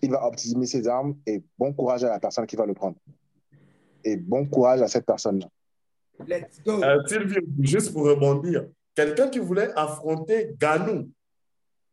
[0.02, 2.98] Il va optimiser ses armes et bon courage à la personne qui va le prendre.
[4.04, 5.48] Et bon courage à cette personne-là.
[6.26, 6.84] Let's go.
[6.84, 11.12] Euh, Sylvie, juste pour rebondir, quelqu'un qui voulait affronter Ganou,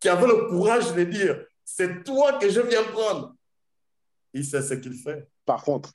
[0.00, 3.34] qui avait le courage de dire c'est toi que je viens prendre,
[4.32, 5.28] il sait ce qu'il fait.
[5.44, 5.92] Par contre,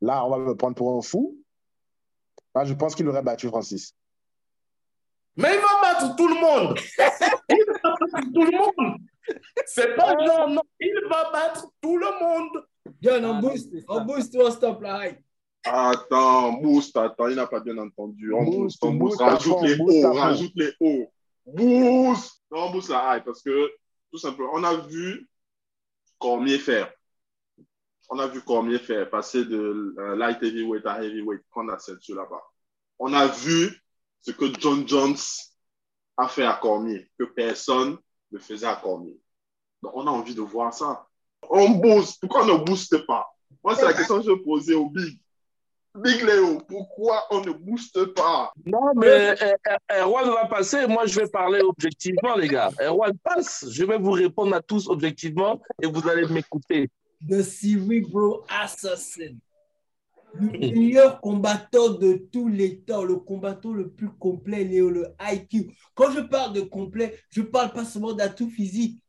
[0.00, 1.38] là, on va me prendre pour un fou.
[2.54, 3.94] Là, je pense qu'il aurait battu Francis.
[5.36, 6.78] Mais il va battre tout le monde.
[7.48, 8.98] Il va battre tout le monde.
[9.66, 12.66] C'est pas non, non, il va battre tout le monde.
[13.00, 15.18] John, on Ah, boost, on boost ou on stop la hype
[15.64, 18.32] Attends, boost, attends, il n'a pas bien entendu.
[18.34, 20.12] On Boost, boost, on à rajoute les fond.
[20.12, 21.10] rajoute les hauts.
[21.46, 22.42] Boost!
[22.50, 23.70] Non, on boost la hype parce que,
[24.12, 25.26] tout simplement, on a vu
[26.18, 26.92] Cormier faire.
[28.10, 32.16] On a vu Cormier faire, passer de euh, light heavyweight à heavyweight, prendre la ceinture
[32.16, 32.42] là-bas.
[32.98, 33.82] On a vu
[34.20, 35.16] ce que John Jones
[36.18, 37.96] a fait à Cormier, que personne
[38.30, 39.18] ne faisait à Cormier.
[39.82, 41.06] Donc, on a envie de voir ça.
[41.48, 42.20] On booste.
[42.20, 43.26] Pourquoi on ne booste pas?
[43.62, 45.18] Moi, c'est la question que je posais au Big.
[45.96, 48.52] Big Léo, pourquoi on ne booste pas?
[48.66, 49.54] Non, mais eh,
[49.92, 50.88] eh, Erwan va passer.
[50.88, 52.70] Moi, je vais parler objectivement, les gars.
[52.80, 53.64] Erwan passe.
[53.70, 56.90] Je vais vous répondre à tous objectivement et vous allez m'écouter.
[57.28, 59.36] The Cerebral Assassin.
[60.34, 65.76] Le meilleur combattant de tous les temps, le combattant le plus complet, Léo, le IQ.
[65.94, 69.00] Quand je parle de complet, je ne parle pas seulement d'atout physique.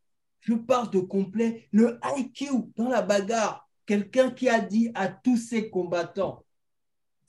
[0.42, 2.46] Je parle de complet, le IQ
[2.76, 3.68] dans la bagarre.
[3.88, 6.45] Quelqu'un qui a dit à tous ses combattants,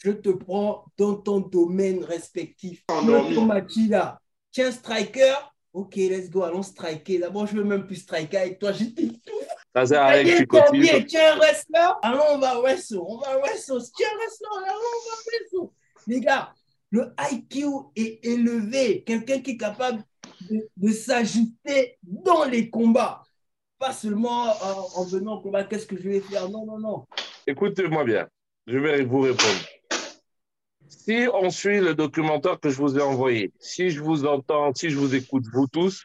[0.06, 2.84] je te prends dans ton domaine respectif.
[2.88, 4.20] Le Machida,
[4.52, 5.34] tiens, striker,
[5.72, 7.18] ok, let's go, allons striker.
[7.18, 8.70] D'abord, je ne veux même plus striker avec toi.
[8.70, 9.08] J'étais
[9.74, 11.06] Ça sert à rien que Allez, tu continues.
[11.06, 11.88] Tiens, un wrestler?
[12.02, 12.98] Allons, on va wrestle.
[12.98, 13.82] On va wrestle.
[13.96, 14.48] Tiens, wrestler.
[14.64, 15.72] Allons, on va wrestle.
[16.06, 16.54] Les gars,
[16.92, 17.66] le IQ
[17.96, 19.02] est élevé.
[19.02, 20.04] Quelqu'un qui est capable
[20.48, 23.24] de, de s'ajuster dans les combats.
[23.80, 24.52] Pas seulement euh,
[24.94, 26.48] en venant au combat, qu'est-ce que je vais faire?
[26.48, 27.06] Non, non, non.
[27.44, 28.28] Écoutez-moi bien.
[28.68, 29.75] Je vais vous répondre.
[30.88, 34.90] Si on suit le documentaire que je vous ai envoyé, si je vous entends, si
[34.90, 36.04] je vous écoute, vous tous,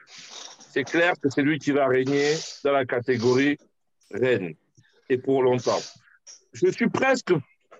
[0.72, 3.58] c'est clair que c'est lui qui va régner dans la catégorie
[4.12, 4.56] reine
[5.10, 5.80] et pour longtemps.
[6.54, 7.34] Je suis presque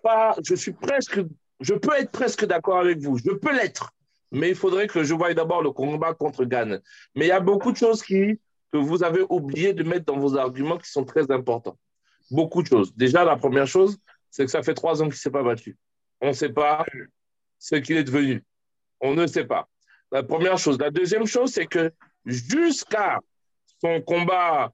[0.04, 1.22] pas, je suis presque,
[1.60, 3.18] je peux être presque d'accord avec vous.
[3.18, 3.92] Je peux l'être,
[4.32, 6.82] mais il faudrait que je voie d'abord le combat contre Gann.
[7.16, 8.40] Mais il y a beaucoup de choses qui,
[8.72, 11.78] que vous avez oublié de mettre dans vos arguments qui sont très importants.
[12.30, 12.96] Beaucoup de choses.
[12.96, 13.98] Déjà, la première chose,
[14.30, 15.78] c'est que ça fait trois ans qu'il ne s'est pas battu.
[16.22, 16.86] On ne sait pas
[17.60, 18.44] ce qu'il est devenu.
[19.00, 19.68] On ne sait pas.
[20.12, 20.78] La première chose.
[20.80, 21.92] La deuxième chose, c'est que
[22.26, 23.20] jusqu'à
[23.82, 24.72] son combat,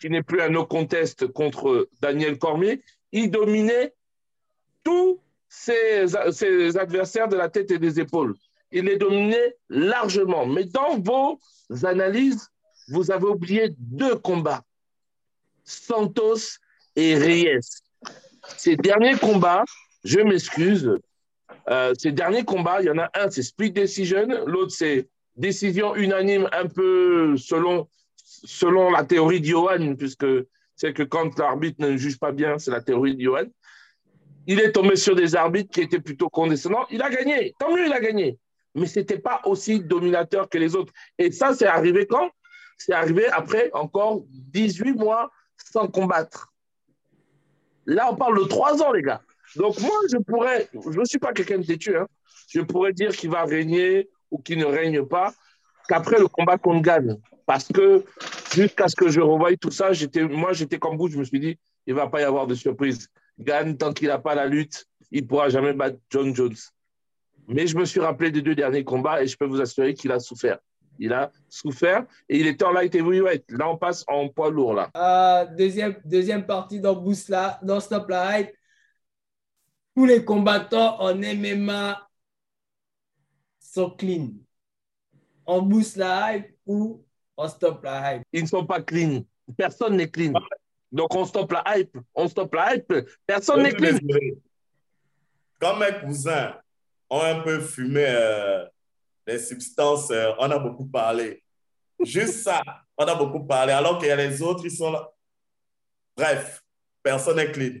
[0.00, 3.94] qui n'est plus un no contest contre Daniel Cormier, il dominait
[4.84, 8.34] tous ses, ses adversaires de la tête et des épaules.
[8.70, 10.46] Il les dominait largement.
[10.46, 11.40] Mais dans vos
[11.84, 12.48] analyses,
[12.88, 14.62] vous avez oublié deux combats.
[15.64, 16.58] Santos
[16.96, 17.82] et Reyes.
[18.56, 19.64] Ces derniers combats,
[20.04, 20.98] je m'excuse,
[21.68, 25.94] euh, ces derniers combats, il y en a un, c'est split decision, l'autre, c'est décision
[25.94, 30.26] unanime, un peu selon, selon la théorie d'Iohan, puisque
[30.76, 33.46] c'est que quand l'arbitre ne juge pas bien, c'est la théorie d'Iohan.
[34.46, 36.86] Il est tombé sur des arbitres qui étaient plutôt condescendants.
[36.90, 38.38] Il a gagné, tant mieux, il a gagné.
[38.74, 40.92] Mais ce n'était pas aussi dominateur que les autres.
[41.18, 42.30] Et ça, c'est arrivé quand?
[42.78, 45.30] C'est arrivé après encore 18 mois
[45.72, 46.52] sans combattre.
[47.86, 49.20] Là, on parle de trois ans, les gars.
[49.56, 52.06] Donc, moi, je pourrais, je ne suis pas quelqu'un de têtu, hein,
[52.48, 55.32] je pourrais dire qu'il va régner ou qu'il ne règne pas
[55.88, 57.16] qu'après le combat qu'on gagne.
[57.46, 58.04] Parce que
[58.52, 61.40] jusqu'à ce que je revoie tout ça, j'étais, moi, j'étais comme vous, je me suis
[61.40, 63.08] dit, il ne va pas y avoir de surprise.
[63.38, 66.56] Gagne tant qu'il n'a pas la lutte, il ne pourra jamais battre John Jones.
[67.46, 70.12] Mais je me suis rappelé des deux derniers combats et je peux vous assurer qu'il
[70.12, 70.58] a souffert.
[70.98, 73.44] Il a souffert et il était en light heavyweight.
[73.50, 74.84] Là, on passe en poids lourd.
[74.94, 78.12] Euh, deuxième, partie dans Boost là, dans Stop.
[79.98, 82.08] Tous les combattants en MMA
[83.58, 84.28] sont clean.
[85.44, 87.04] On boost la hype ou
[87.36, 88.22] on stop la hype?
[88.32, 89.24] Ils ne sont pas clean.
[89.56, 90.34] Personne n'est clean.
[90.92, 91.98] Donc on stoppe la hype.
[92.14, 92.94] On stoppe la hype.
[93.26, 93.98] Personne n'est clean.
[95.58, 96.54] Quand mes cousins
[97.10, 98.64] ont un peu fumé euh,
[99.26, 101.42] des substances, euh, on a beaucoup parlé.
[102.04, 102.62] Juste ça,
[102.96, 103.72] on a beaucoup parlé.
[103.72, 105.10] Alors qu'il y a les autres, ils sont là.
[106.16, 106.62] Bref,
[107.02, 107.80] personne n'est clean.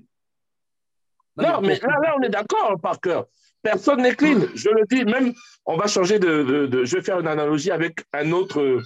[1.38, 3.26] Non, mais là, là on est d'accord, par cœur.
[3.62, 4.40] Personne n'est clean.
[4.54, 5.32] Je le dis, même,
[5.66, 8.82] on va changer de, de, de, Je vais faire une analogie avec un autre,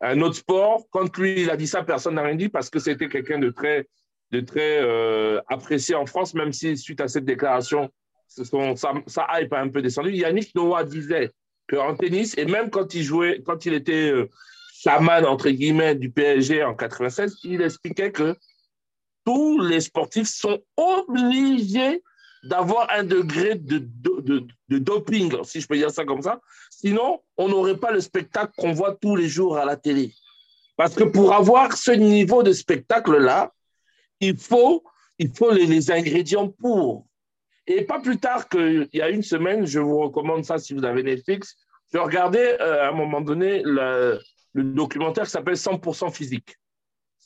[0.00, 0.84] un autre sport.
[0.90, 3.50] Quand lui, il a dit ça, personne n'a rien dit parce que c'était quelqu'un de
[3.50, 3.86] très,
[4.32, 7.90] de très euh, apprécié en France, même si suite à cette déclaration,
[8.26, 10.10] son, sa, sa hype a un peu descendu.
[10.10, 11.30] Yannick Noah disait
[11.68, 14.28] qu'en tennis, et même quand il jouait, quand il était euh,
[14.82, 18.36] chaman, entre guillemets, du PSG en 96, il expliquait que
[19.28, 22.02] tous les sportifs sont obligés
[22.44, 23.86] d'avoir un degré de,
[24.70, 26.40] doping, si je peux dire ça comme ça.
[26.70, 30.14] Sinon, on n'aurait pas le spectacle qu'on voit tous les jours à la télé.
[30.78, 33.52] Parce que pour avoir ce niveau de spectacle-là,
[34.20, 34.82] il faut,
[35.18, 37.06] il faut les, ingrédients pour.
[37.66, 40.86] Et pas plus tard qu'il y a une semaine, je vous recommande ça si vous
[40.86, 41.54] avez Netflix,
[41.92, 44.22] je regardais euh, à un moment donné le
[44.54, 46.57] documentaire qui s'appelle 100% physique.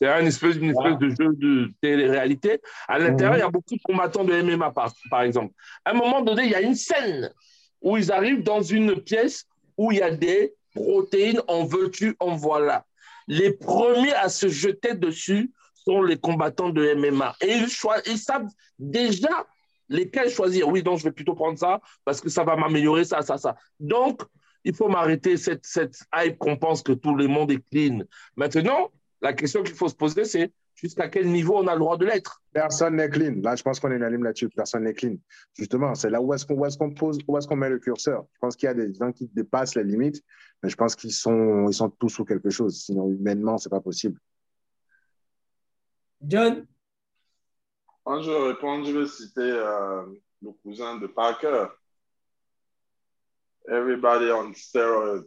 [0.03, 2.61] C'est un espèce, une espèce de jeu de télé-réalité.
[2.89, 5.55] À l'intérieur, il y a beaucoup de combattants de MMA, par, par exemple.
[5.85, 7.33] À un moment donné, il y a une scène
[7.81, 12.35] où ils arrivent dans une pièce où il y a des protéines, en veux-tu, en
[12.35, 12.85] voilà.
[13.29, 17.37] Les premiers à se jeter dessus sont les combattants de MMA.
[17.41, 17.69] Et ils,
[18.07, 18.49] ils savent
[18.81, 19.47] déjà
[19.89, 20.67] lesquels choisir.
[20.67, 23.55] Oui, donc je vais plutôt prendre ça parce que ça va m'améliorer, ça, ça, ça.
[23.79, 24.23] Donc,
[24.65, 28.01] il faut m'arrêter cette, cette hype qu'on pense que tout le monde est clean.
[28.35, 28.91] Maintenant,
[29.23, 32.05] la question qu'il faut se poser, c'est jusqu'à quel niveau on a le droit de
[32.05, 32.43] l'être.
[32.53, 33.37] Personne n'est clean.
[33.43, 34.49] Là, je pense qu'on est unanime là-dessus.
[34.49, 35.17] Personne n'est clean.
[35.55, 38.27] Justement, c'est là où est-ce qu'on est pose, où est-ce qu'on met le curseur.
[38.35, 40.21] Je pense qu'il y a des gens qui dépassent la limite,
[40.63, 42.83] mais je pense qu'ils sont, ils sont tous sous quelque chose.
[42.83, 44.19] Sinon, humainement, c'est pas possible.
[46.21, 46.67] John?
[48.05, 50.03] Quand je réponds, je vais citer euh,
[50.43, 51.67] le cousin de Parker.
[53.69, 55.23] Everybody on steroids.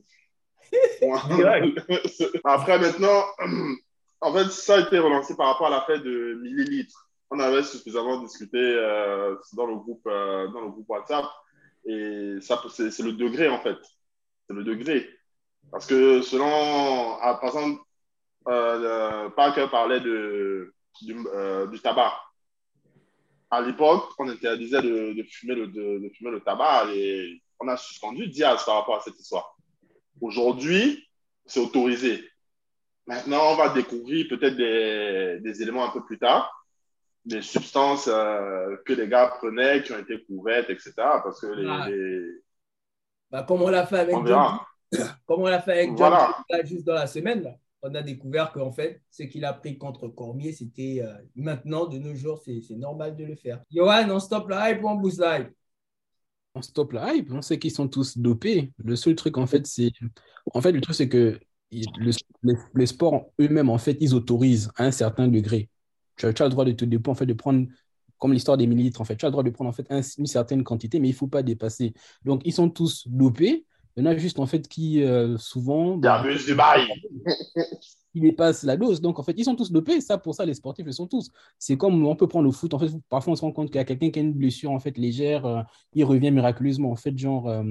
[2.44, 3.24] Après, maintenant,
[4.22, 7.10] en fait, ça a été relancé par rapport à l'affaire de millilitres.
[7.32, 11.26] On avait suffisamment discuté euh, dans, le groupe, euh, dans le groupe WhatsApp.
[11.86, 13.78] Et c'est le degré, en fait.
[14.48, 15.08] C'est le degré.
[15.72, 17.82] Parce que selon, ah, par exemple,
[18.48, 22.14] euh, parlait de, du, euh, du tabac.
[23.52, 28.28] À l'époque, on interdisait de, fumer le, de, fumer le tabac et on a suspendu
[28.28, 29.56] Diaz par rapport à cette histoire.
[30.22, 31.08] Aujourd'hui,
[31.46, 32.24] c'est autorisé.
[33.08, 36.52] Maintenant, on va découvrir peut-être des, des, éléments un peu plus tard,
[37.24, 40.94] des substances euh, que les gars prenaient, qui ont été couvertes, etc.
[40.96, 41.68] Parce que les.
[41.70, 41.88] Ah.
[41.90, 42.42] les...
[43.30, 44.58] Bah, comme on l'a fait avec On John,
[45.26, 46.36] comme on l'a fait avec John Voilà.
[46.50, 49.78] là, juste dans la semaine, là, on a découvert qu'en fait, ce qu'il a pris
[49.78, 53.62] contre Cormier, c'était euh, maintenant, de nos jours, c'est normal de le faire.
[53.72, 55.52] Johan, on stop la hype ou on boost la hype?
[56.56, 58.72] On stoppe la hype, on sait qu'ils sont tous dopés.
[58.84, 59.92] Le seul truc, en fait, c'est.
[60.54, 61.38] En fait, le truc, c'est que
[61.72, 62.14] le-
[62.76, 65.70] les, sports eux-mêmes, en fait, ils autorisent à un certain degré.
[66.18, 67.68] Tu as, le droit de te dépo- en fait, de prendre,
[68.18, 70.02] comme l'histoire des millilitres, en fait, tu as le droit de prendre en fait un-
[70.18, 71.94] une certaine quantité, mais il ne faut pas dépasser.
[72.24, 73.66] Donc, ils sont tous dopés.
[73.98, 75.96] Il y en a juste, en fait, qui euh, souvent.
[75.96, 76.88] Il bah, du bail.
[78.14, 79.02] ils dépassent la dose.
[79.02, 80.00] Donc, en fait, ils sont tous dopés.
[80.02, 81.30] Ça, pour ça, les sportifs, ils sont tous.
[81.60, 82.74] C'est comme on peut prendre le foot.
[82.74, 84.72] En fait, parfois, on se rend compte qu'il y a quelqu'un qui a une blessure,
[84.72, 85.46] en fait, légère.
[85.46, 85.62] euh,
[85.94, 87.64] il revient miraculeusement, en fait, genre, euh,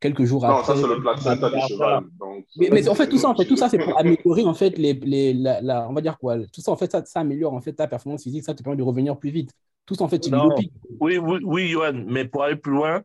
[0.00, 0.74] quelques jours Non, après.
[0.74, 2.04] ça, c'est le placenta du cheval.
[2.18, 4.54] Donc, Mais, mais en fait, tout ça, en fait, tout ça, c'est pour améliorer, en
[4.54, 7.20] fait, les, les, la, la- on va dire quoi, tout ça, en fait, ça, ça
[7.20, 9.52] améliore, en fait, ta performance physique, ça te permet de revenir plus vite.
[9.86, 10.48] Tout ça, en fait, c'est Non.
[10.48, 10.70] doping.
[11.00, 13.02] Oui, oui, oui, Johan, mais pour aller plus loin,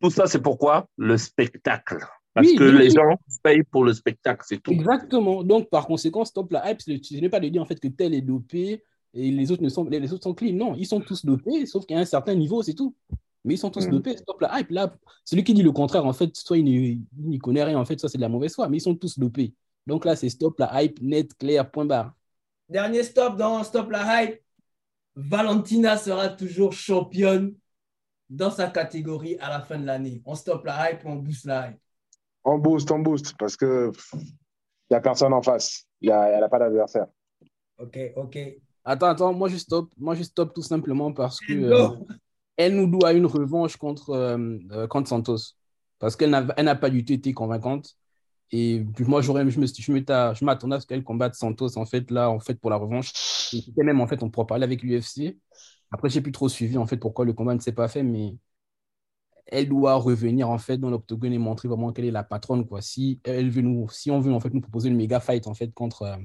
[0.00, 1.98] tout ça, c'est pourquoi Le spectacle.
[2.34, 2.90] Parce Oui, que oui, les oui.
[2.90, 4.70] gens payent pour le spectacle, c'est tout.
[4.72, 5.42] Exactement.
[5.42, 6.80] Donc, par conséquent, stop la hype.
[6.82, 8.82] Ce n'est pas de dire, en fait, que tel est dopé
[9.14, 10.52] et les autres, ne sont, les, les autres sont clean.
[10.54, 12.94] Non, ils sont tous dopés, sauf qu'à un certain niveau, c'est tout.
[13.44, 13.92] Mais ils sont tous Mhm.
[13.92, 14.16] dopés.
[14.16, 14.70] Stop la hype.
[14.70, 16.76] Là, celui qui dit le contraire, en fait, soit il n'y
[17.18, 18.94] il n'y connaît rien, en fait, soit c'est de la mauvaise foi, mais ils sont
[18.96, 19.54] tous dopés.
[19.86, 22.12] Donc là, c'est stop la hype, net, clair, point barre.
[22.68, 24.40] Dernier stop dans Stop la hype.
[25.14, 27.54] Valentina sera toujours championne
[28.28, 30.22] dans sa catégorie à la fin de l'année.
[30.24, 31.78] On stop la hype ou on boost la hype
[32.44, 35.84] On booste, on booste, parce que il n'y a personne en face.
[36.00, 37.06] Il n'y a, elle a pas d'adversaire.
[37.78, 38.38] Ok, ok.
[38.84, 41.88] Attends, attends, moi je stop, moi je stop tout simplement parce que euh,
[42.56, 45.54] elle nous doit une revanche contre, euh, euh, contre Santos.
[45.98, 47.96] Parce qu'elle n'a elle n'a pas du tout été convaincante.
[48.52, 51.76] Et puis moi, j'aurais, je me- je m'étais- je m'attendais à ce qu'elle combatte Santos,
[51.78, 53.12] en fait, là, en fait, pour la revanche.
[53.52, 55.36] Et même, en fait, on pourra parler avec l'UFC.
[55.90, 58.36] Après, j'ai plus trop suivi, en fait, pourquoi le combat ne s'est pas fait, mais
[59.46, 62.80] elle doit revenir, en fait, dans l'octogone et montrer vraiment qu'elle est la patronne, quoi.
[62.82, 65.54] Si elle veut nous, si on veut, en fait, nous proposer une méga fight, en
[65.54, 66.16] fait, contre euh,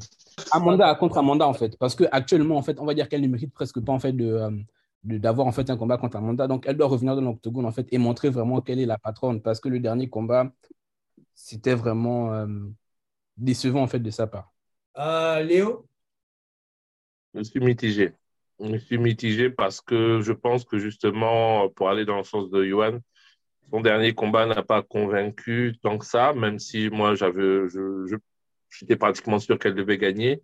[0.52, 1.78] Amanda, contre Amanda, en fait.
[1.78, 4.14] Parce que actuellement, en fait, on va dire qu'elle ne mérite presque pas, en fait,
[4.14, 4.52] de, euh,
[5.04, 6.48] de- d'avoir, en fait, un combat contre Amanda.
[6.48, 9.40] Donc, elle doit revenir dans l'octogone, en fait, et montrer vraiment qu'elle est la patronne.
[9.42, 10.52] Parce que le dernier combat,
[11.36, 12.48] c'était vraiment euh,
[13.38, 14.54] décevant, en fait, de sa part.
[14.98, 15.88] Euh, Léo?
[17.34, 18.14] Je suis mitigé.
[18.64, 22.64] Je suis mitigé parce que je pense que justement, pour aller dans le sens de
[22.64, 23.00] Johan,
[23.72, 27.62] son dernier combat n'a pas convaincu tant que ça, même si moi, j'avais,
[28.70, 30.42] j'étais pratiquement sûr qu'elle devait gagner.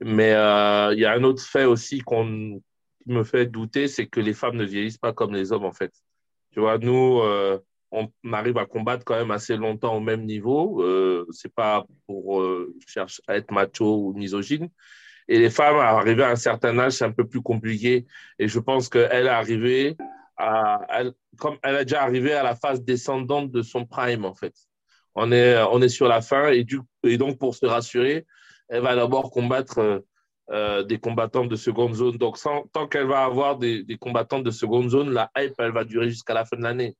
[0.00, 2.62] Mais euh, il y a un autre fait aussi qui
[3.06, 5.92] me fait douter, c'est que les femmes ne vieillissent pas comme les hommes, en fait.
[6.52, 7.58] Tu vois, nous, euh,
[7.90, 10.82] on arrive à combattre quand même assez longtemps au même niveau.
[10.82, 14.68] Euh, c'est pas pour euh, chercher à être macho ou misogyne.
[15.30, 18.04] Et les femmes, arriver à un certain âge, c'est un peu plus compliqué.
[18.40, 19.96] Et je pense qu'elle est arrivée
[20.36, 24.34] à, elle, comme elle est déjà arrivée à la phase descendante de son prime, en
[24.34, 24.54] fait.
[25.14, 26.64] On est, on est sur la fin et,
[27.16, 28.26] donc pour se rassurer,
[28.68, 30.00] elle va d'abord combattre euh,
[30.50, 32.16] euh, des combattants de seconde zone.
[32.16, 32.36] Donc
[32.72, 36.10] tant qu'elle va avoir des, des combattants de seconde zone, la hype, elle va durer
[36.10, 36.96] jusqu'à la fin de l'année.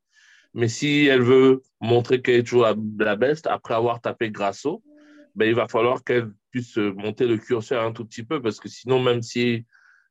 [0.55, 4.85] Mais si elle veut montrer qu'elle est toujours la, la best, après avoir tapé Grasso,
[5.35, 8.69] ben, il va falloir qu'elle puisse monter le curseur un tout petit peu parce que
[8.69, 9.65] sinon, même si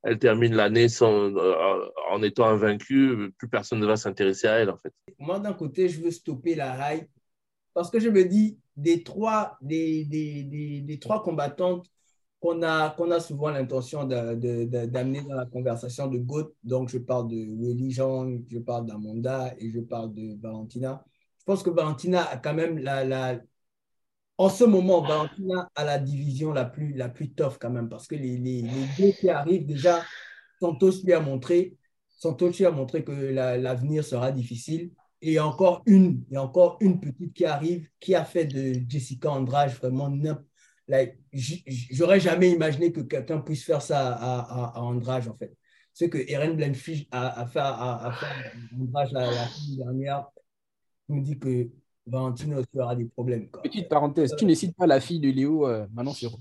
[0.04, 4.78] elle termine l'année euh, en étant invaincue, plus personne ne va s'intéresser à elle en
[4.78, 4.94] fait.
[5.18, 7.10] Moi, d'un côté, je veux stopper la hype
[7.74, 11.86] parce que je me dis, des trois, des, des, des, trois combattantes
[12.40, 17.28] qu'on a, qu'on a souvent l'intention d'amener dans la conversation de GOAT, donc je parle
[17.28, 21.04] de Willy Jean, je parle d'Amanda et je parle de Valentina.
[21.40, 23.40] Je pense que Valentina a quand même la,
[24.40, 28.08] en ce moment, Valentina a la division la plus, la plus tough quand même, parce
[28.08, 28.64] que les,
[28.98, 30.02] deux qui arrivent, déjà,
[30.62, 31.76] Santos lui a montré,
[32.08, 34.92] Santos lui a montré que l'avenir sera difficile.
[35.22, 39.72] Et encore une, a encore une petite qui arrive, qui a fait de Jessica Andrade
[39.72, 40.10] vraiment
[40.88, 45.54] like, J'aurais jamais imaginé que quelqu'un puisse faire ça à, à, Andrade, en fait.
[45.92, 48.16] Ce que Erin Blenfish a, fait à, à
[48.74, 50.28] Andrade la, semaine dernière
[51.10, 51.70] me dit que
[52.10, 53.50] Valentino aura des problèmes.
[53.64, 56.40] Petite parenthèse, tu ne cites pas la fille de Léo, euh, Manon Fioro.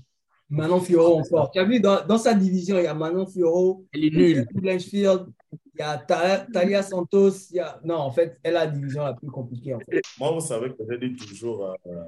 [0.49, 1.51] Manon Fioro encore.
[1.51, 3.85] Tu as vu, dans, dans, sa division, il y a Manon Fioro.
[3.93, 4.47] Elle est nulle.
[4.53, 7.49] Blanchfield, il y a Talia Santos.
[7.51, 7.79] Il y a...
[7.83, 9.75] Non, en fait, elle a la division la plus compliquée.
[9.75, 10.01] En fait.
[10.19, 12.03] Moi, vous savez que je dis toujours, euh,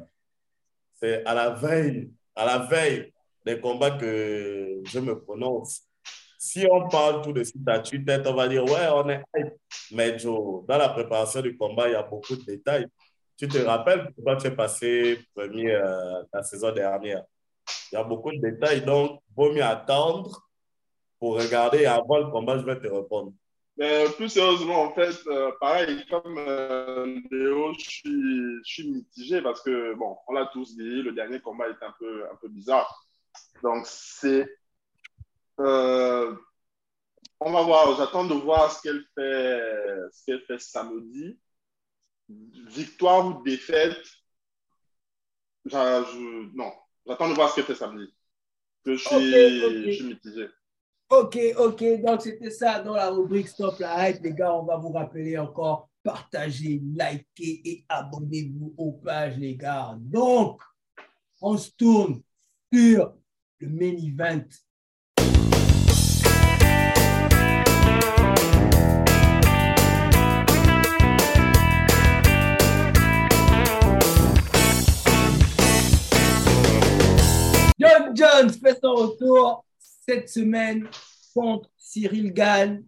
[0.95, 3.11] c'est à la veille, à la veille
[3.45, 5.83] des combats que je me prononce.
[6.39, 9.53] Si on parle tout de suite à tue-tête, on va dire, ouais, on est hype.
[9.91, 12.87] Mais Joe, dans la préparation du combat, il y a beaucoup de détails.
[13.41, 17.23] Tu te rappelles pourquoi tu es passé premier euh, la saison dernière?
[17.91, 20.47] Il y a beaucoup de détails, donc vaut mieux attendre
[21.17, 23.33] pour regarder avant le combat, je vais te répondre.
[23.77, 29.41] Mais plus sérieusement, en fait, euh, pareil, comme euh, Léo, je suis, je suis, mitigé
[29.41, 32.47] parce que, bon, on l'a tous dit, le dernier combat est un peu, un peu
[32.47, 33.07] bizarre.
[33.63, 34.45] Donc, c'est.
[35.57, 36.35] on
[37.39, 39.59] va voir, j'attends de voir ce qu'elle fait,
[40.11, 41.39] ce qu'elle fait samedi
[42.69, 43.97] victoire ou défaite,
[45.65, 46.71] non,
[47.05, 48.11] j'attends de voir ce que fait samedi.
[48.85, 50.47] je suis, mitigé.
[51.09, 54.23] Ok, ok, donc c'était ça dans la rubrique Stop la hype.
[54.23, 59.95] Les gars, on va vous rappeler encore, partagez, likez et abonnez-vous aux pages, les gars.
[59.99, 60.61] Donc,
[61.41, 62.21] on se tourne
[62.73, 63.13] sur
[63.59, 64.47] le main event
[77.91, 80.87] John Jones fait son retour cette semaine
[81.33, 82.83] contre Cyril Gann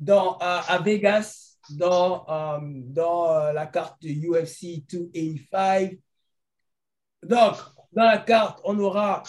[0.00, 5.98] dans, euh, à Vegas dans, euh, dans euh, la carte de UFC 285.
[7.22, 7.56] Donc,
[7.92, 9.22] dans la carte, on aura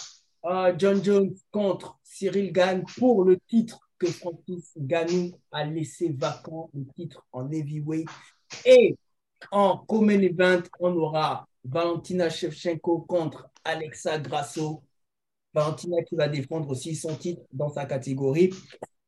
[0.78, 6.86] John Jones contre Cyril Gann pour le titre que Francis Ganou a laissé vacant, le
[6.94, 8.08] titre en heavyweight.
[8.64, 8.96] Et
[9.50, 14.82] en common event, on aura Valentina Shevchenko contre Alexa Grasso
[15.52, 18.50] Valentina qui va défendre aussi son titre dans sa catégorie.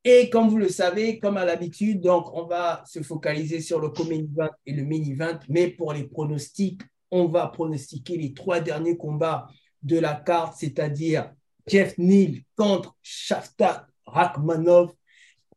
[0.04, 3.90] Et comme vous le savez, comme à l'habitude, donc on va se focaliser sur le
[3.90, 8.60] common event et le main event, mais pour les pronostics, on va pronostiquer les trois
[8.60, 9.46] derniers combats
[9.82, 11.32] de la carte, c'est-à-dire
[11.66, 14.92] Jeff Neal contre Shaftat Rakhmanov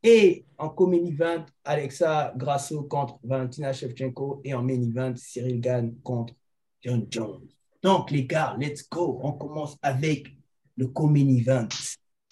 [0.02, 5.96] et en common event, Alexa Grasso contre Valentina Shevchenko et en main event, Cyril Gann
[6.02, 6.34] contre
[6.80, 7.48] John Jones.
[7.82, 9.18] Donc les gars, let's go.
[9.22, 10.28] On commence avec
[10.76, 11.68] le common event.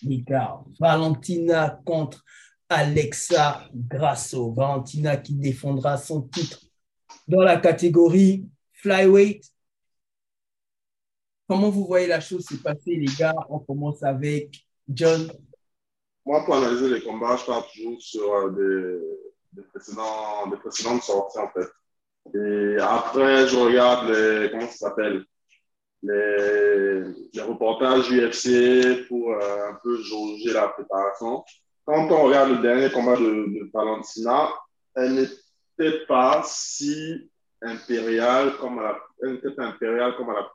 [0.03, 2.23] Gars, Valentina contre
[2.69, 4.53] Alexa Grasso.
[4.53, 6.61] Valentina qui défendra son titre
[7.27, 9.45] dans la catégorie flyweight.
[11.49, 13.35] Comment vous voyez la chose se passer, les gars?
[13.49, 15.31] On commence avec John.
[16.25, 19.01] Moi, pour analyser les combats, je pars toujours sur euh,
[19.53, 21.69] des, précédents, des précédentes sorties, en fait.
[22.35, 24.51] Et après, je regarde.
[24.51, 25.27] Comment ça s'appelle?
[26.05, 31.45] Les, reportages UFC pour euh, un peu jauger la préparation.
[31.85, 34.51] Quand on regarde le dernier combat de, de Valentina,
[34.95, 37.31] elle n'était pas si
[37.63, 40.51] impériale comme la, elle n'était pas impériale comme à.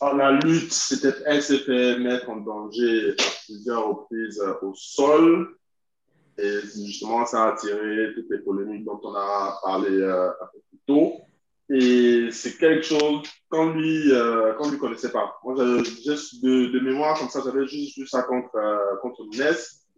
[0.00, 4.74] En la lutte, c'était, elle s'est fait mettre en danger à plusieurs reprises euh, au
[4.74, 5.56] sol.
[6.38, 10.58] Et justement, ça a attiré toutes les polémiques dont on a parlé euh, un peu
[10.68, 11.20] plus tôt.
[11.72, 15.38] Et c'est quelque chose qu'on lui, euh, lui connaissait pas.
[15.44, 15.54] Moi,
[15.84, 19.22] juste de, de, mémoire, comme ça, j'avais juste vu ça contre, euh, contre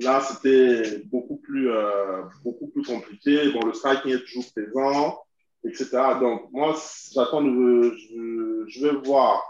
[0.01, 3.51] Là, c'était beaucoup plus, euh, beaucoup plus compliqué.
[3.53, 5.19] Bon, le striking est toujours présent,
[5.65, 5.89] etc.
[6.21, 6.77] Donc, moi,
[7.13, 9.43] j'attends, je, je vais voir,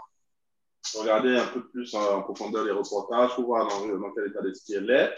[0.95, 4.75] regarder un peu plus en profondeur les reportages pour voir dans, dans quel état d'esprit
[4.75, 5.13] elle est.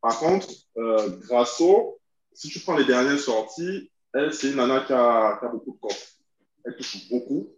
[0.00, 1.98] Par contre, euh, Grasso,
[2.32, 5.72] si tu prends les dernières sorties, elle, c'est une nana qui a, qui a beaucoup
[5.72, 6.13] de corps
[6.64, 7.48] elle touche beaucoup.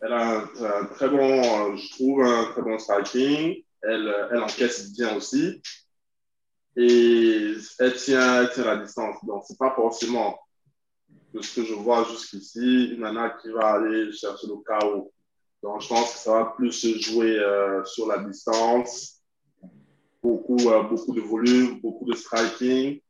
[0.00, 3.62] Elle a un, très bon, je trouve, un très bon striking.
[3.82, 5.62] Elle, elle encaisse bien aussi.
[6.76, 9.24] Et elle tient, elle tient la distance.
[9.24, 10.38] Donc, c'est pas forcément
[11.32, 15.12] de ce que je vois jusqu'ici, une nana qui va aller chercher le chaos.
[15.62, 19.22] Donc, je pense que ça va plus se jouer euh, sur la distance,
[20.22, 23.00] beaucoup, euh, beaucoup de volume, beaucoup de striking.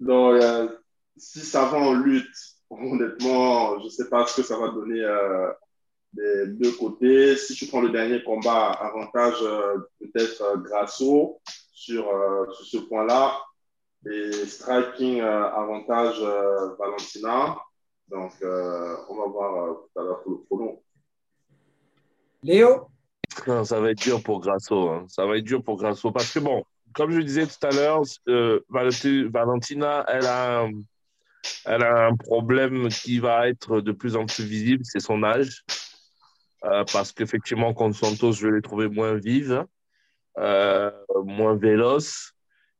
[0.00, 0.68] Donc, euh,
[1.16, 5.04] si ça va en lutte, honnêtement, je ne sais pas ce que ça va donner
[6.12, 7.36] des deux côtés.
[7.36, 9.40] Si tu prends le dernier combat, avantage
[9.98, 11.40] peut-être Grasso
[11.72, 12.04] sur,
[12.52, 13.40] sur ce point-là
[14.10, 16.20] et striking avantage
[16.78, 17.58] Valentina.
[18.08, 20.82] Donc, on va voir tout à l'heure pour le pronom.
[22.42, 22.88] Léo?
[23.64, 24.88] Ça va être dur pour Grasso.
[24.90, 25.06] Hein.
[25.08, 26.10] Ça va être dur pour Grasso.
[26.10, 26.64] Parce que, bon,
[26.94, 30.72] comme je disais tout à l'heure, euh, Valentina, elle a, un,
[31.64, 35.64] elle a un problème qui va être de plus en plus visible, c'est son âge.
[36.64, 39.64] Euh, parce qu'effectivement, contre Santos, je l'ai trouvé moins vive,
[40.38, 40.90] euh,
[41.24, 42.32] moins véloce,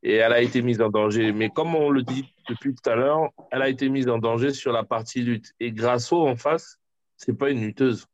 [0.02, 1.32] et elle a été mise en danger.
[1.32, 4.52] Mais comme on le dit depuis tout à l'heure, elle a été mise en danger
[4.52, 5.52] sur la partie lutte.
[5.60, 6.78] Et Grasso, en face,
[7.16, 8.06] c'est pas une lutteuse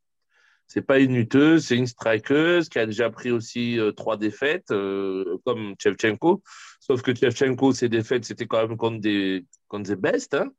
[0.67, 4.71] c'est pas une lutteuse, c'est une strikeuse qui a déjà pris aussi euh, trois défaites,
[4.71, 6.41] euh, comme Chevchenko.
[6.79, 10.33] Sauf que Chevchenko, ses défaites, c'était quand même contre des, contre des bestes.
[10.33, 10.51] Hein.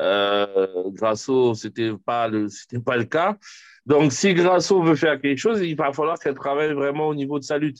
[0.00, 3.36] Euh, Grasso, c'était pas c'était pas le cas.
[3.84, 7.38] Donc, si Grasso veut faire quelque chose, il va falloir qu'elle travaille vraiment au niveau
[7.38, 7.78] de sa lutte.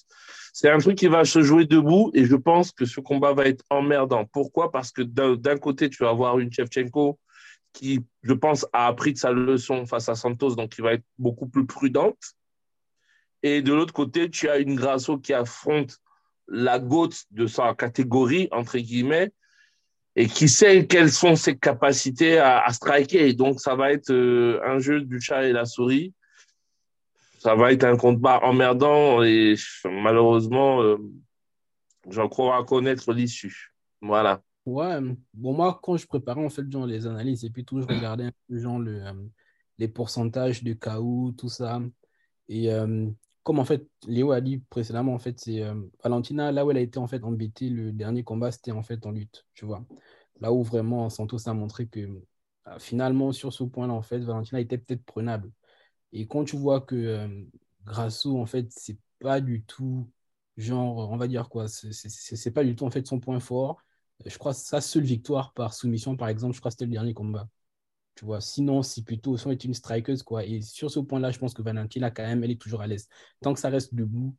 [0.52, 3.44] C'est un truc qui va se jouer debout et je pense que ce combat va
[3.44, 4.24] être emmerdant.
[4.24, 4.72] Pourquoi?
[4.72, 7.18] Parce que d'un côté, tu vas avoir une Chevchenko
[7.72, 11.04] qui, je pense, a appris de sa leçon face à Santos, donc il va être
[11.18, 12.34] beaucoup plus prudente.
[13.42, 15.98] Et de l'autre côté, tu as une Grasso qui affronte
[16.48, 19.32] la goutte de sa catégorie, entre guillemets,
[20.16, 23.28] et qui sait quelles sont ses capacités à, striker.
[23.28, 26.12] Et donc, ça va être euh, un jeu du chat et la souris.
[27.38, 29.54] Ça va être un combat emmerdant et
[29.84, 30.96] malheureusement, euh,
[32.10, 33.72] j'en crois à connaître l'issue.
[34.00, 34.42] Voilà.
[34.68, 35.00] Ouais,
[35.32, 38.24] bon, moi, quand je préparais en fait genre, les analyses et puis tout, je regardais
[38.24, 39.14] un peu genre, le, euh,
[39.78, 41.80] les pourcentages de KO, tout ça.
[42.48, 43.08] Et euh,
[43.44, 46.76] comme en fait, Léo a dit précédemment, en fait, c'est euh, Valentina, là où elle
[46.76, 49.86] a été en fait embêtée, le dernier combat, c'était en fait en lutte, tu vois.
[50.40, 52.06] Là où vraiment Santos a montré que
[52.78, 55.50] finalement, sur ce point-là, en fait, Valentina était peut-être prenable.
[56.12, 57.46] Et quand tu vois que
[57.86, 60.10] Grasso, en fait, c'est pas du tout,
[60.58, 63.82] genre, on va dire quoi, c'est pas du tout en fait son point fort
[64.26, 67.14] je crois sa seule victoire par soumission, par exemple, je crois que c'était le dernier
[67.14, 67.48] combat.
[68.14, 70.44] Tu vois, sinon, c'est plutôt son est une strikeuse, quoi.
[70.44, 73.08] Et sur ce point-là, je pense que Valentina, quand même, elle est toujours à l'aise.
[73.40, 74.36] Tant que ça reste debout,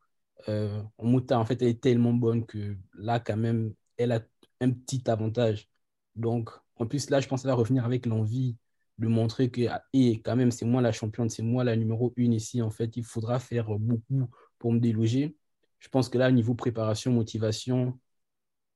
[0.50, 4.22] euh, en fait, elle est tellement bonne que là, quand même, elle a
[4.62, 5.70] un petit avantage.
[6.16, 8.58] Donc, en plus, là, je pense qu'elle va revenir avec l'envie
[8.98, 9.62] de montrer que,
[9.94, 12.62] et quand même, c'est moi la championne, c'est moi la numéro une ici.
[12.62, 15.38] En fait, il faudra faire beaucoup pour me déloger.
[15.80, 17.98] Je pense que là, niveau préparation, motivation,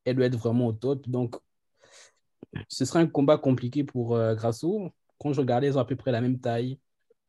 [0.06, 1.08] elle doit être vraiment au top.
[1.10, 1.36] Donc,
[2.68, 4.92] ce sera un combat compliqué pour euh, Grasso.
[5.20, 6.80] Quand je regardais, ils ont à peu près la même taille,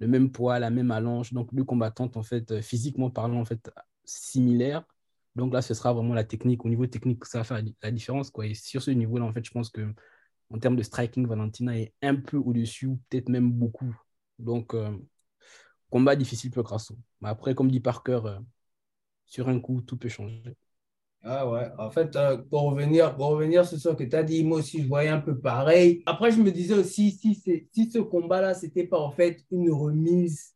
[0.00, 1.32] le même poids, la même allonge.
[1.32, 3.70] Donc, deux combattantes, en fait, euh, physiquement parlant, en fait,
[4.04, 4.84] similaires.
[5.36, 6.64] Donc là, ce sera vraiment la technique.
[6.64, 8.30] Au niveau technique, ça va faire la différence.
[8.30, 8.46] Quoi.
[8.46, 9.92] Et sur ce niveau-là, en fait, je pense que
[10.50, 13.96] en termes de striking, Valentina est un peu au-dessus, peut-être même beaucoup.
[14.38, 14.96] Donc, euh,
[15.90, 16.96] combat difficile pour Grasso.
[17.20, 18.20] Mais après, comme dit Parker,
[19.26, 20.56] sur un coup, tout peut changer.
[21.26, 24.44] Ah ouais, en fait, euh, pour, revenir, pour revenir sur ce que tu as dit,
[24.44, 26.02] moi aussi, je voyais un peu pareil.
[26.04, 30.54] Après, je me disais aussi, si, ce combat-là, c'était pas en fait une remise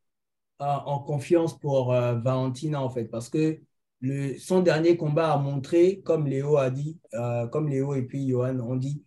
[0.61, 3.61] euh, en confiance pour euh, Valentina, en fait, parce que
[4.03, 7.01] le, son dernier combat a montré, comme Léo a dit,
[7.53, 9.03] comme Léo et puis Johan ont dit,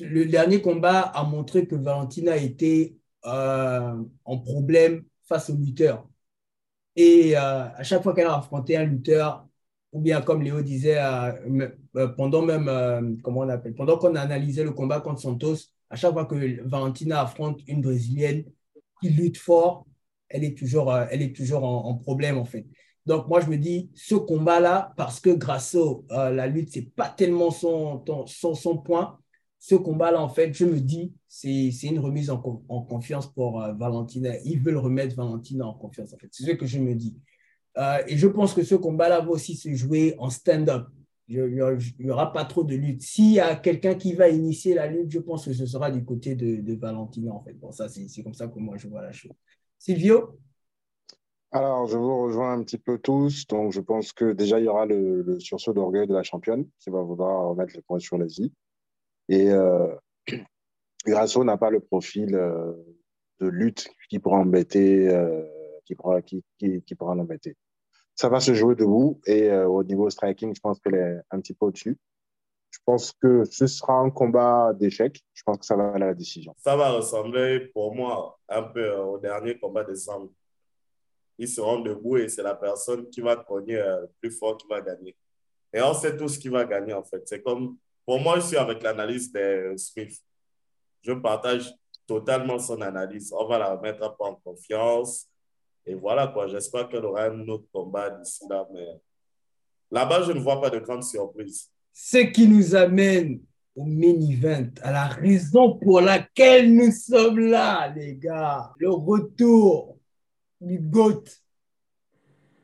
[0.00, 6.06] le dernier combat a montré que Valentina était en problème face au lutteur.
[6.96, 9.47] Et à chaque fois qu'elle a affronté un lutteur,
[9.92, 14.14] ou bien comme Léo disait, euh, euh, pendant même, euh, comment on appelle, pendant qu'on
[14.14, 15.56] analysait le combat contre Santos,
[15.90, 18.44] à chaque fois que Valentina affronte une Brésilienne
[19.00, 19.86] qui lutte fort,
[20.28, 22.66] elle est toujours, elle est toujours en, problème en fait.
[23.06, 27.50] Donc moi je me dis, ce combat-là, parce que Grasso, la lutte, c'est pas tellement
[27.50, 29.18] son, son, son point,
[29.58, 34.36] ce combat-là, en fait, je me dis, c'est une remise en, confiance pour Valentina.
[34.44, 36.28] Ils veulent remettre Valentina en confiance, en fait.
[36.30, 37.16] C'est ce que je me dis.
[37.78, 40.88] Euh, et je pense que ce combat-là va aussi se jouer en stand-up.
[41.28, 41.44] Il
[42.00, 43.02] n'y aura pas trop de lutte.
[43.02, 46.02] S'il y a quelqu'un qui va initier la lutte, je pense que ce sera du
[46.02, 47.52] côté de, de Valentina, en fait.
[47.52, 49.32] Bon, ça, c'est comme ça que moi, je vois la chose.
[49.78, 50.38] Silvio?
[51.50, 53.46] Alors, je vous rejoins un petit peu tous.
[53.46, 56.88] Donc, je pense que déjà, il y aura le, sursaut d'orgueil de la championne qui
[56.88, 58.52] va vouloir remettre le point sur l'Asie.
[59.28, 59.94] Et euh,
[61.06, 62.72] Grasso n'a pas le profil euh,
[63.40, 65.42] de lutte qui pourra embêter, euh,
[65.84, 67.54] qui pourra, qui, qui pourra l'embêter.
[68.18, 71.40] Ça va se jouer debout et euh, au niveau striking, je pense qu'elle est un
[71.40, 71.96] petit peu au-dessus.
[72.70, 75.22] Je pense que ce sera un combat d'échecs.
[75.32, 76.52] Je pense que ça va aller à la décision.
[76.58, 80.28] Ça va ressembler pour moi un peu euh, au dernier combat de Sam.
[81.38, 84.80] Ils seront debout et c'est la personne qui va cogner euh, plus fort qui va
[84.80, 85.16] gagner.
[85.72, 87.22] Et on sait tous qui va gagner en fait.
[87.24, 90.18] C'est comme, pour moi, je suis avec l'analyse de Smith.
[91.02, 91.72] Je partage
[92.04, 93.32] totalement son analyse.
[93.32, 95.28] On va la mettre un peu en confiance.
[95.88, 98.68] Et voilà quoi, j'espère qu'elle aura un autre combat d'ici là.
[98.74, 98.86] Mais
[99.90, 101.70] là-bas, je ne vois pas de grande surprise.
[101.94, 103.40] Ce qui nous amène
[103.74, 108.70] au main event, à la raison pour laquelle nous sommes là, les gars.
[108.78, 109.96] Le retour
[110.60, 111.24] du GOAT,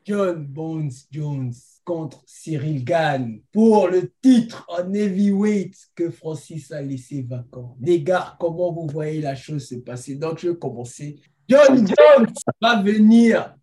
[0.03, 1.53] John Bones Jones
[1.83, 7.75] contre Cyril Gann pour le titre en heavyweight que Francis a laissé vacant.
[7.81, 10.15] Les gars, comment vous voyez la chose se passer?
[10.15, 11.19] Donc, je vais commencer.
[11.47, 13.55] John Jones va venir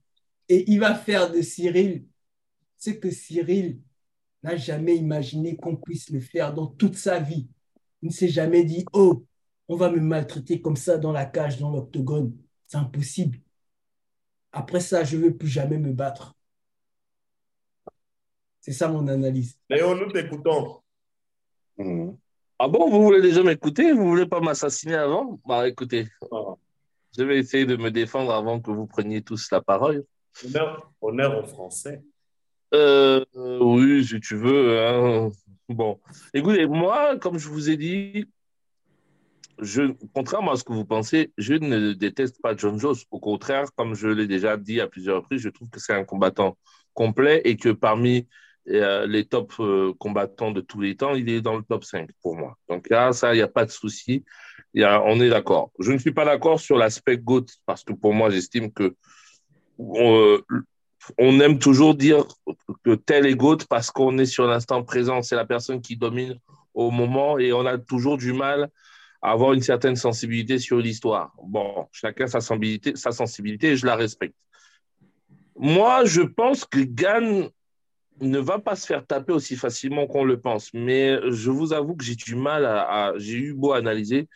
[0.48, 2.04] et il va faire de Cyril
[2.76, 3.80] ce que Cyril
[4.42, 7.48] n'a jamais imaginé qu'on puisse le faire dans toute sa vie.
[8.02, 9.24] Il ne s'est jamais dit, oh,
[9.68, 12.36] on va me maltraiter comme ça dans la cage, dans l'octogone.
[12.66, 13.38] C'est impossible.
[14.50, 16.34] Après ça, je ne veux plus jamais me battre.
[18.60, 19.56] C'est ça mon analyse.
[19.70, 20.80] Léon, nous t'écoutons.
[21.78, 22.16] Mhm.
[22.58, 23.92] Ah bon, vous voulez déjà m'écouter?
[23.92, 25.40] Vous voulez pas m'assassiner avant?
[25.46, 26.54] Bah écoutez, Ah.
[27.16, 30.04] Je vais essayer de me défendre avant que vous preniez tous la parole.
[30.44, 32.02] Honneur, honneur aux Français.
[32.74, 34.78] Euh, oui, si tu veux.
[34.80, 35.30] hein.
[35.68, 36.00] Bon,
[36.32, 38.26] écoutez, moi, comme je vous ai dit,
[39.58, 42.96] je, contrairement à ce que vous pensez, je ne déteste pas John Jones.
[43.10, 46.04] Au contraire, comme je l'ai déjà dit à plusieurs reprises, je trouve que c'est un
[46.04, 46.56] combattant
[46.94, 48.26] complet et que parmi
[48.68, 52.10] euh, les top euh, combattants de tous les temps, il est dans le top 5
[52.22, 52.56] pour moi.
[52.68, 54.24] Donc là, ça, il n'y a pas de souci.
[54.74, 55.72] On est d'accord.
[55.80, 58.94] Je ne suis pas d'accord sur l'aspect GOAT parce que pour moi, j'estime que
[59.80, 60.40] euh,
[61.18, 62.24] on aime toujours dire
[62.84, 65.22] que tel est GOAT parce qu'on est sur l'instant présent.
[65.22, 66.38] C'est la personne qui domine
[66.72, 68.70] au moment et on a toujours du mal
[69.20, 71.32] à avoir une certaine sensibilité sur l'histoire.
[71.42, 74.36] Bon, chacun sa sensibilité, sa sensibilité je la respecte.
[75.56, 77.50] Moi, je pense que Gann
[78.22, 80.72] ne va pas se faire taper aussi facilement qu'on le pense.
[80.74, 84.28] Mais je vous avoue que j'ai du mal à, j'ai eu beau analyser,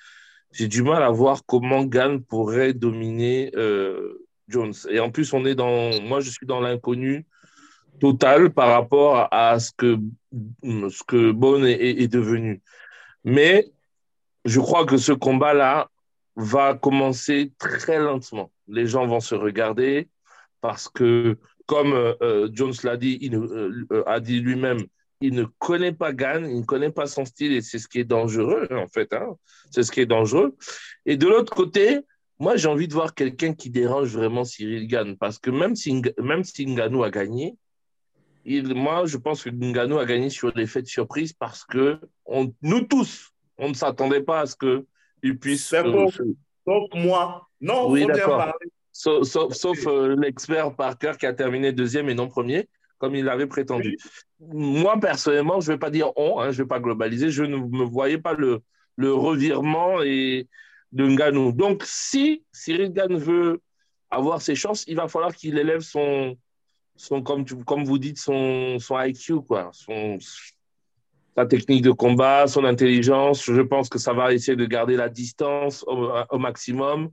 [0.53, 4.75] j'ai du mal à voir comment Gann pourrait dominer euh, Jones.
[4.91, 7.27] Et en plus, on est dans, moi, je suis dans l'inconnu
[8.01, 9.99] total par rapport à, ce que
[10.63, 12.61] ce que Bone est devenu.
[13.25, 13.71] Mais
[14.45, 15.89] je crois que ce combat-là
[16.37, 18.53] va commencer très lentement.
[18.69, 20.09] Les gens vont se regarder
[20.61, 24.79] parce que, comme euh, euh, Jones l'a dit, il euh, a dit lui-même,
[25.21, 27.99] il ne connaît pas Gann, il ne connaît pas son style et c'est ce qui
[28.01, 29.13] est dangereux en fait.
[29.13, 29.37] hein.
[29.71, 30.55] C'est ce qui est dangereux.
[31.07, 32.01] Et de l'autre côté,
[32.39, 36.03] moi j'ai envie de voir quelqu'un qui dérange vraiment Cyril Gann parce que même si,
[36.23, 37.57] même si Ngannou a gagné,
[38.45, 42.53] il, moi je pense que Ngannou a gagné sur l'effet de surprise parce que on,
[42.63, 45.73] nous tous, on ne s'attendait pas à ce qu'il puisse.
[45.73, 46.07] Euh,
[46.67, 48.37] Donc moi, non, Oui, bien d'accord.
[48.37, 48.71] parler.
[48.99, 52.67] Sauf, sauf, sauf, euh, l'expert Parker qui a terminé deuxième et non premier,
[52.97, 53.97] comme il l'avait prétendu.
[54.41, 57.43] Moi, personnellement, je ne vais pas dire on, hein, je ne vais pas globaliser, je
[57.45, 58.61] ne me voyais pas le,
[58.97, 60.49] le revirement et
[60.93, 61.53] de Ngannou.
[61.53, 63.61] Donc, si Cyril Gann veut
[64.11, 66.39] avoir ses chances, il va falloir qu'il élève son,
[66.97, 70.17] son comme, tu- comme vous dites, son, son IQ, quoi, son,
[71.37, 73.45] sa technique de combat, son intelligence.
[73.45, 77.11] Je pense que ça va essayer de garder la distance au, au maximum.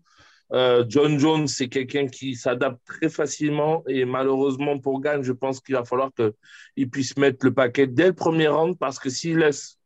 [0.54, 5.60] Euh, John Jones, c'est quelqu'un qui s'adapte très facilement et malheureusement pour Gann, je pense
[5.60, 9.40] qu'il va falloir qu'il puisse mettre le paquet dès le premier round parce que s'il
[9.40, 9.80] laisse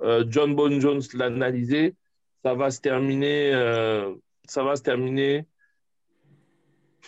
[0.00, 1.94] euh, John Bone Jones l'analyser,
[2.42, 4.14] ça va se terminer, euh,
[4.46, 5.46] ça va se terminer,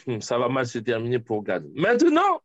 [0.06, 1.68] Hmm, ça va mal se terminer pour Gann.
[1.74, 2.42] Maintenant,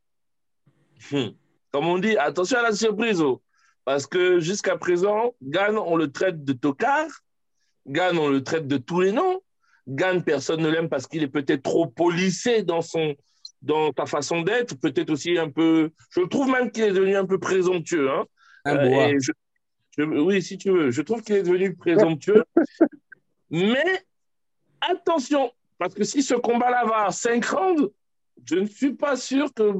[1.11, 1.29] hmm,
[1.71, 3.41] comme on dit, attention à la surprise, oh,
[3.83, 7.09] parce que jusqu'à présent, Gann, on le traite de tocard,
[7.87, 9.41] Gann, on le traite de tous les noms.
[9.87, 13.15] Gann, personne ne l'aime parce qu'il est peut-être trop polissé dans son
[13.63, 15.91] dans ta façon d'être, peut-être aussi un peu.
[16.09, 18.09] Je trouve même qu'il est devenu un peu présomptueux.
[18.09, 18.25] Hein.
[18.65, 19.09] Un Euh, boa.
[19.09, 19.31] et je-
[19.97, 20.89] je- oui, si tu veux.
[20.89, 22.43] Je trouve qu'il est devenu présomptueux.
[23.51, 24.03] Mais
[24.81, 27.89] attention, parce que si ce combat-là va à 5 rounds,
[28.45, 29.71] je ne suis pas sûr que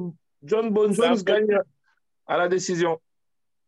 [0.43, 1.31] John Bon C'est Jones impossible.
[1.31, 1.59] gagne
[2.27, 2.99] à la décision.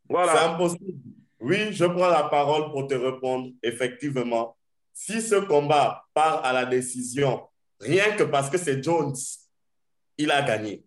[0.08, 0.54] C'est Voilà.
[0.54, 0.94] impossible.
[1.40, 3.50] Oui, je prends la parole pour te répondre.
[3.64, 4.56] Effectivement,
[4.94, 7.48] si ce combat part à la décision,
[7.80, 9.16] rien que parce que c'est Jones,
[10.18, 10.86] il a gagné.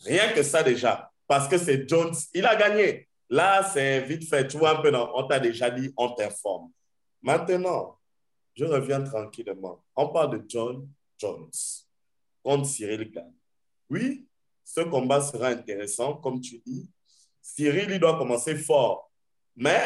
[0.00, 3.08] Rien que ça déjà, parce que c'est Jones, il a gagné.
[3.28, 4.46] Là, c'est vite fait.
[4.46, 6.70] Tu vois un peu, on t'a déjà dit, on t'informe.
[7.22, 7.98] Maintenant,
[8.54, 9.82] je reviens tranquillement.
[9.96, 10.86] On parle de John
[11.16, 11.50] Jones
[12.42, 13.32] contre Cyril Gann.
[13.88, 14.26] Oui,
[14.64, 16.90] ce combat sera intéressant, comme tu dis.
[17.40, 19.10] Cyril, il doit commencer fort.
[19.56, 19.82] Mais,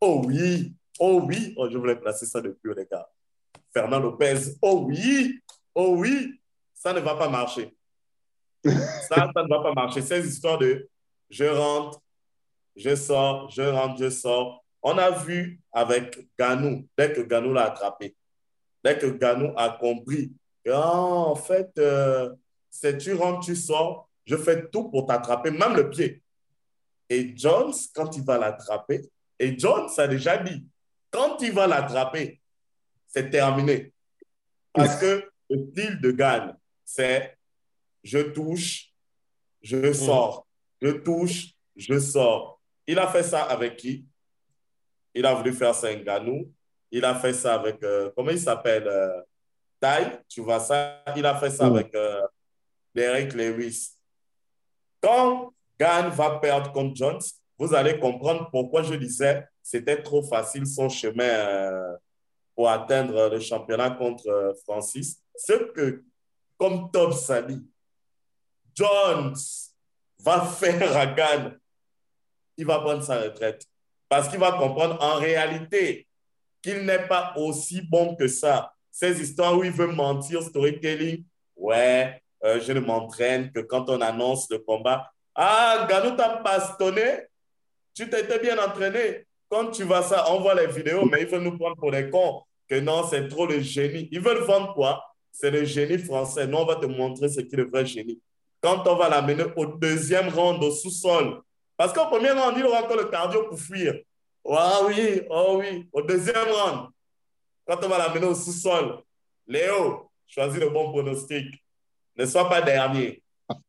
[0.00, 3.08] oh oui, oh oui, oh, je voulais placer ça depuis, les gars.
[3.72, 5.40] Fernand Lopez, oh oui,
[5.74, 6.40] oh oui,
[6.74, 7.76] ça ne va pas marcher.
[8.64, 10.00] Ça, ça ne va pas marcher.
[10.00, 10.88] Ces histoires de
[11.28, 12.00] je rentre,
[12.76, 14.64] je sors, je rentre, je sors.
[14.82, 18.16] On a vu avec Ganou, dès que Ganou l'a attrapé,
[18.82, 20.32] dès que Ganou a compris
[20.64, 22.30] que, ah, en fait, euh,
[22.70, 26.22] c'est tu rentres, tu sors, je fais tout pour t'attraper, même le pied.
[27.08, 29.02] Et Jones, quand il va l'attraper,
[29.38, 30.66] et Jones a déjà dit,
[31.14, 32.40] quand il va l'attraper,
[33.06, 33.92] c'est terminé.
[34.72, 37.38] Parce que le style de Gann, c'est
[38.02, 38.92] je touche,
[39.62, 39.94] je mm.
[39.94, 40.48] sors,
[40.82, 42.60] je touche, je sors.
[42.88, 44.04] Il a fait ça avec qui?
[45.14, 46.52] Il a voulu faire ça avec Ganou.
[46.90, 49.22] Il a fait ça avec, euh, comment il s'appelle euh,
[49.78, 51.00] Tai, tu vois ça?
[51.14, 51.76] Il a fait ça mm.
[51.76, 52.26] avec euh,
[52.92, 53.90] Derek Lewis.
[55.00, 57.22] Quand Gann va perdre contre Jones,
[57.56, 61.96] vous allez comprendre pourquoi je disais c'était trop facile son chemin
[62.54, 65.20] pour atteindre le championnat contre Francis.
[65.34, 66.04] Ce que,
[66.58, 67.12] comme Tom
[67.48, 67.66] dit,
[68.74, 69.34] Jones
[70.20, 71.58] va faire à Gann,
[72.56, 73.64] il va prendre sa retraite.
[74.08, 76.06] Parce qu'il va comprendre en réalité
[76.62, 78.72] qu'il n'est pas aussi bon que ça.
[78.90, 81.24] Ces histoires où il veut mentir, storytelling,
[81.56, 85.10] ouais, euh, je ne m'entraîne que quand on annonce le combat.
[85.34, 87.26] Ah, Ganou t'a bastonné,
[87.94, 89.26] tu t'étais bien entraîné.
[89.54, 92.10] Quand tu vois ça, on voit les vidéos, mais ils veulent nous prendre pour des
[92.10, 92.42] cons.
[92.68, 94.08] Que non, c'est trop le génie.
[94.10, 95.00] Ils veulent vendre quoi?
[95.30, 96.48] C'est le génie français.
[96.48, 98.20] Nous, on va te montrer ce qu'est le vrai génie
[98.60, 101.40] quand on va l'amener au deuxième round au sous-sol.
[101.76, 103.94] Parce qu'au premier round, il aura encore le cardio pour fuir.
[104.50, 106.88] Ah oui, oh oui, au deuxième round,
[107.64, 109.02] quand on va l'amener au sous-sol,
[109.46, 111.62] Léo, choisis le bon pronostic.
[112.16, 113.22] Ne sois pas dernier.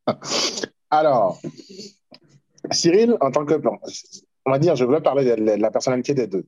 [0.90, 1.40] Alors,
[2.72, 3.54] Cyril, en tant que,
[4.46, 6.46] on va dire, je veux parler de la personnalité des deux.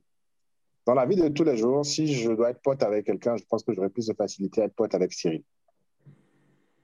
[0.85, 3.43] Dans la vie de tous les jours, si je dois être pote avec quelqu'un, je
[3.43, 5.43] pense que j'aurais plus de facilité à être pote avec Cyril.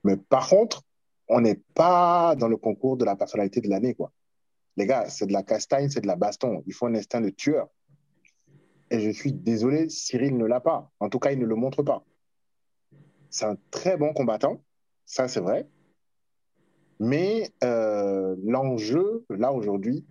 [0.04, 0.82] Mais par contre,
[1.28, 4.12] on n'est pas dans le concours de la personnalité de l'année, quoi.
[4.76, 6.62] Les gars, c'est de la castagne, c'est de la baston.
[6.66, 7.68] Il faut un instinct de tueur.
[8.90, 10.92] Et je suis désolé, Cyril ne l'a pas.
[11.00, 12.04] En tout cas, il ne le montre pas.
[13.30, 14.62] C'est un très bon combattant,
[15.06, 15.66] ça c'est vrai.
[17.00, 20.06] Mais euh, l'enjeu, là aujourd'hui,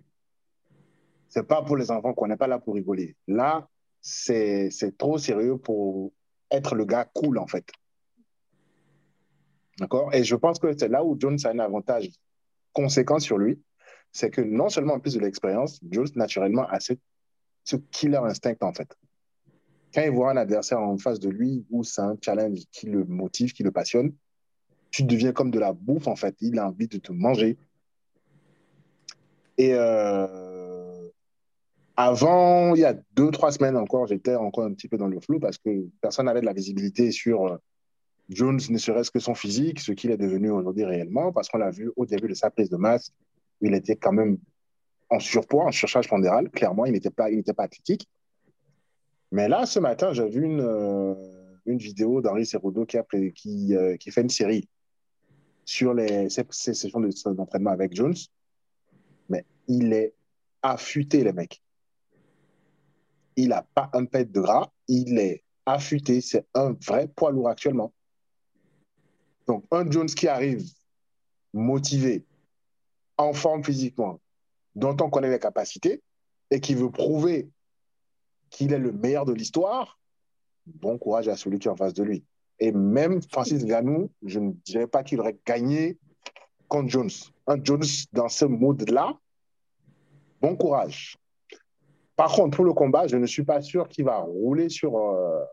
[1.28, 3.16] c'est pas pour les enfants qu'on n'est pas là pour rigoler.
[3.26, 3.68] Là,
[4.00, 6.12] c'est trop sérieux pour
[6.50, 7.66] être le gars cool, en fait.
[9.78, 10.14] D'accord?
[10.14, 12.10] Et je pense que c'est là où Jones a un avantage
[12.72, 13.60] conséquent sur lui.
[14.12, 16.94] C'est que non seulement en plus de l'expérience, Jones, naturellement, a ce,
[17.90, 18.96] killer instinct, en fait.
[19.92, 23.04] Quand il voit un adversaire en face de lui où c'est un challenge qui le
[23.04, 24.14] motive, qui le passionne,
[24.90, 26.36] tu deviens comme de la bouffe, en fait.
[26.40, 27.58] Il a envie de te manger.
[29.58, 30.45] Et euh,
[31.96, 35.18] avant, il y a deux, trois semaines encore, j'étais encore un petit peu dans le
[35.20, 37.56] flou parce que personne n'avait de la visibilité sur euh,
[38.28, 41.70] Jones, ne serait-ce que son physique, ce qu'il est devenu aujourd'hui réellement, parce qu'on l'a
[41.70, 43.12] vu au début de sa prise de masse,
[43.60, 44.38] il était quand même
[45.08, 46.50] en surpoids, en surcharge pondérale.
[46.50, 48.08] Clairement, il n'était pas, pas athlétique.
[49.32, 51.14] Mais là, ce matin, j'ai vu une, euh,
[51.64, 52.98] une vidéo d'Henri Serrudo qui,
[53.34, 54.68] qui, euh, qui fait une série
[55.64, 58.14] sur les, ces, sessions d'entraînement avec Jones.
[59.28, 60.14] Mais il est
[60.62, 61.62] affûté, les mecs.
[63.36, 66.20] Il n'a pas un pet de gras, il est affûté.
[66.20, 67.92] C'est un vrai poids lourd actuellement.
[69.46, 70.64] Donc, un Jones qui arrive
[71.52, 72.24] motivé,
[73.18, 74.20] en forme physiquement,
[74.74, 76.02] dont on connaît les capacités,
[76.50, 77.48] et qui veut prouver
[78.50, 79.98] qu'il est le meilleur de l'histoire,
[80.66, 82.24] bon courage à celui qui est en face de lui.
[82.58, 85.98] Et même Francis Ganou, je ne dirais pas qu'il aurait gagné
[86.68, 87.10] contre Jones.
[87.46, 89.18] Un Jones dans ce mode-là,
[90.40, 91.16] bon courage.
[92.16, 95.44] Par contre, pour le combat, je ne suis pas sûr qu'il va rouler sur, euh,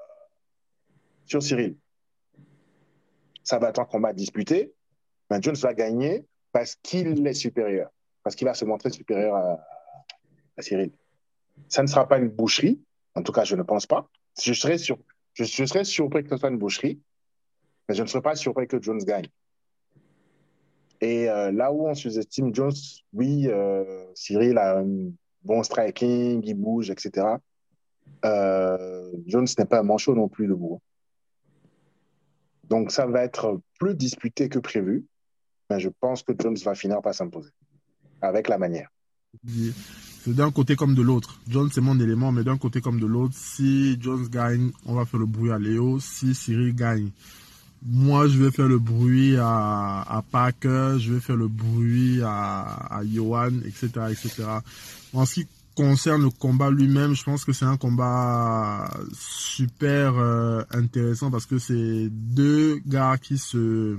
[1.26, 1.76] sur Cyril
[3.44, 4.74] ça va être un combat disputé.
[5.30, 7.90] Mais Jones va gagner parce qu'il est supérieur,
[8.24, 9.60] parce qu'il va se montrer supérieur à,
[10.62, 10.92] Cyril.
[11.68, 12.82] Ça ne sera pas une boucherie,
[13.16, 14.08] en tout cas, je ne pense pas.
[14.42, 14.98] Je serais, sur,
[15.36, 17.02] surpris que ce soit une boucherie,
[17.88, 19.28] mais je ne serais pas surpris que Jones gagne.
[21.02, 22.72] Et euh, là où on sous-estime Jones,
[23.14, 24.84] oui, euh, Cyril a
[25.44, 27.28] bon striking, il bouge, etc.
[28.26, 30.82] Euh, Jones n'est pas un manchot non plus debout.
[32.70, 35.06] Donc, ça va être plus disputé que prévu.
[35.70, 37.52] Mais je pense que Jones va finir par s'imposer
[38.22, 38.90] avec la manière.
[40.28, 41.40] D'un côté comme de l'autre.
[41.50, 43.36] Jones, c'est mon élément, mais d'un côté comme de l'autre.
[43.36, 46.00] Si Jones gagne, on va faire le bruit à Léo.
[46.00, 47.10] Si Cyril gagne,
[47.86, 52.62] moi, je vais faire le bruit à, à Parker, je vais faire le bruit à,
[52.90, 54.44] à Johan, etc., etc.
[55.14, 60.64] En ce qui concerne le combat lui-même, je pense que c'est un combat super euh,
[60.72, 63.98] intéressant parce que c'est deux gars qui se,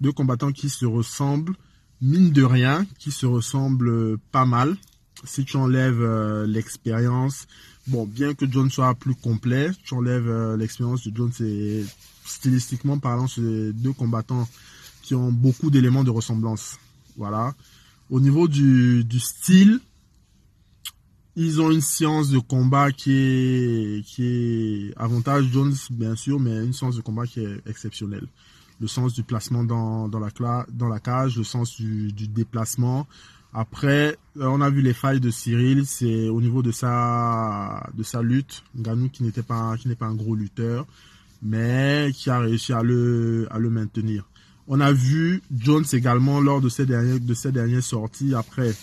[0.00, 1.54] deux combattants qui se ressemblent,
[2.00, 4.76] mine de rien, qui se ressemblent pas mal.
[5.24, 7.46] Si tu enlèves euh, l'expérience,
[7.86, 11.84] bon, bien que John soit plus complet, tu enlèves euh, l'expérience de John, c'est
[12.26, 14.48] stylistiquement parlant, c'est deux combattants
[15.02, 16.78] qui ont beaucoup d'éléments de ressemblance.
[17.16, 17.54] Voilà.
[18.10, 19.80] Au niveau du, style,
[21.34, 26.64] ils ont une science de combat qui est, qui est avantage Jones, bien sûr, mais
[26.64, 28.26] une science de combat qui est exceptionnelle.
[28.80, 33.06] Le sens du placement dans, dans, la, cage, le sens du, du déplacement.
[33.58, 38.20] Après, on a vu les failles de Cyril, c'est au niveau de sa, de sa
[38.20, 38.62] lutte.
[38.76, 40.86] Ganou qui n'était pas, qui n'est pas un gros lutteur,
[41.46, 44.24] mais qui a réussi à le, maintenir.
[44.68, 48.74] On a vu Jones également lors de ces dernières, de sorties après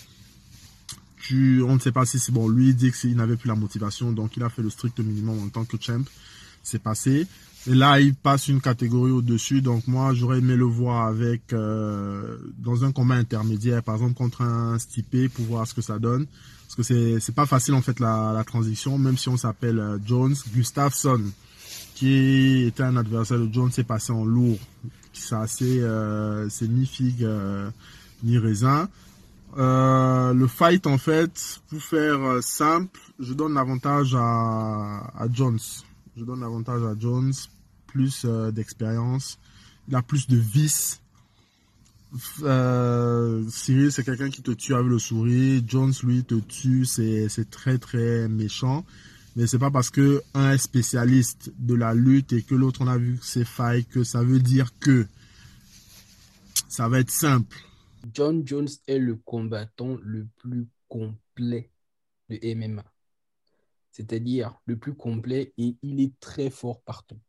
[1.32, 2.47] on ne sait pas si c'est bon.
[2.47, 5.39] Lui, il dit qu'il n'avait plus la motivation, donc il a fait le strict minimum
[5.43, 6.03] en tant que champ.
[6.64, 7.28] C'est passé.
[7.68, 9.61] Et là, il passe une catégorie au-dessus.
[9.61, 14.41] Donc moi, j'aurais aimé le voir avec euh, dans un combat intermédiaire, par exemple contre
[14.41, 16.26] un Stipe, pour voir ce que ça donne.
[16.64, 19.97] Parce que c'est c'est pas facile en fait la, transition, même si on s'appelle euh,
[20.05, 20.36] Jones.
[20.53, 21.22] Gustafsson,
[21.96, 24.60] qui était un adversaire de Jones, s'est passé en lourd.
[25.14, 27.28] C'est assez, euh, ni figue
[28.24, 28.89] ni raisin.
[29.58, 35.60] Euh, le fight, en fait, pour faire euh, simple, je donne l'avantage à, à Jones.
[36.18, 37.34] Je donne l'avantage à Jones,
[37.86, 39.38] plus euh, d'expérience.
[39.88, 41.02] Il a plus de vices.
[42.39, 45.62] Cyril, c'est quelqu'un qui te tue avec le sourire.
[45.68, 48.86] Jones, lui, te tue, c'est très, très méchant.
[49.36, 52.88] Mais c'est pas parce que un est spécialiste de la lutte et que l'autre on
[52.88, 55.08] a vu ses failles que ça veut dire que
[56.68, 57.58] ça va être simple
[58.12, 61.72] John Jones est le combattant le plus complet
[62.30, 62.84] de MMA.
[63.92, 67.20] C'est-à-dire le plus complet et il est très fort partout.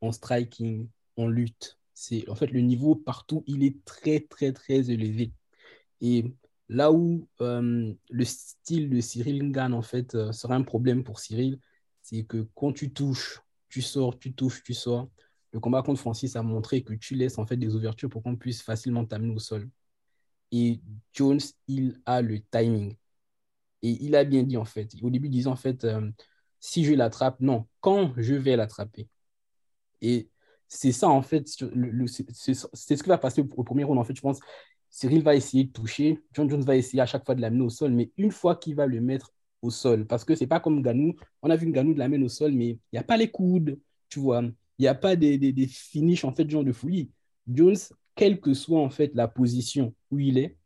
[0.00, 1.78] En striking, en lutte.
[2.28, 5.32] En fait le niveau partout, il est très très très élevé.
[6.00, 6.24] Et
[6.70, 11.58] là où euh, le style de Cyril Ngan en fait euh, un problème pour Cyril,
[12.02, 15.08] c'est que quand tu touches, tu sors, tu touches, tu sors
[15.52, 18.36] le combat contre Francis a montré que tu laisses en fait des ouvertures pour qu'on
[18.36, 19.68] puisse facilement t'amener au sol.
[20.52, 20.80] Et
[21.12, 22.96] Jones, il a le timing.
[23.82, 24.94] Et il a bien dit en fait.
[25.02, 26.10] Au début, il disait en fait, euh,
[26.60, 29.08] si je l'attrape, non, quand je vais l'attraper.
[30.02, 30.28] Et
[30.68, 34.14] c'est ça en fait, c'est ce qui va passer au premier round en fait.
[34.14, 34.38] Je pense
[34.90, 37.70] Cyril va essayer de toucher, John Jones va essayer à chaque fois de l'amener au
[37.70, 39.32] sol, mais une fois qu'il va le mettre
[39.62, 42.28] au sol, parce que c'est pas comme Ganou, on a vu Ganou de l'amener au
[42.28, 43.78] sol, mais il n'y a pas les coudes,
[44.08, 44.42] tu vois
[44.80, 47.10] il n'y a pas des, des, des, finishes en fait genre de folie.
[47.46, 47.76] Jones,
[48.14, 50.56] quelle que soit en fait la position où il est,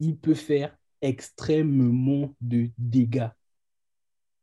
[0.00, 3.28] il peut faire extrêmement de dégâts.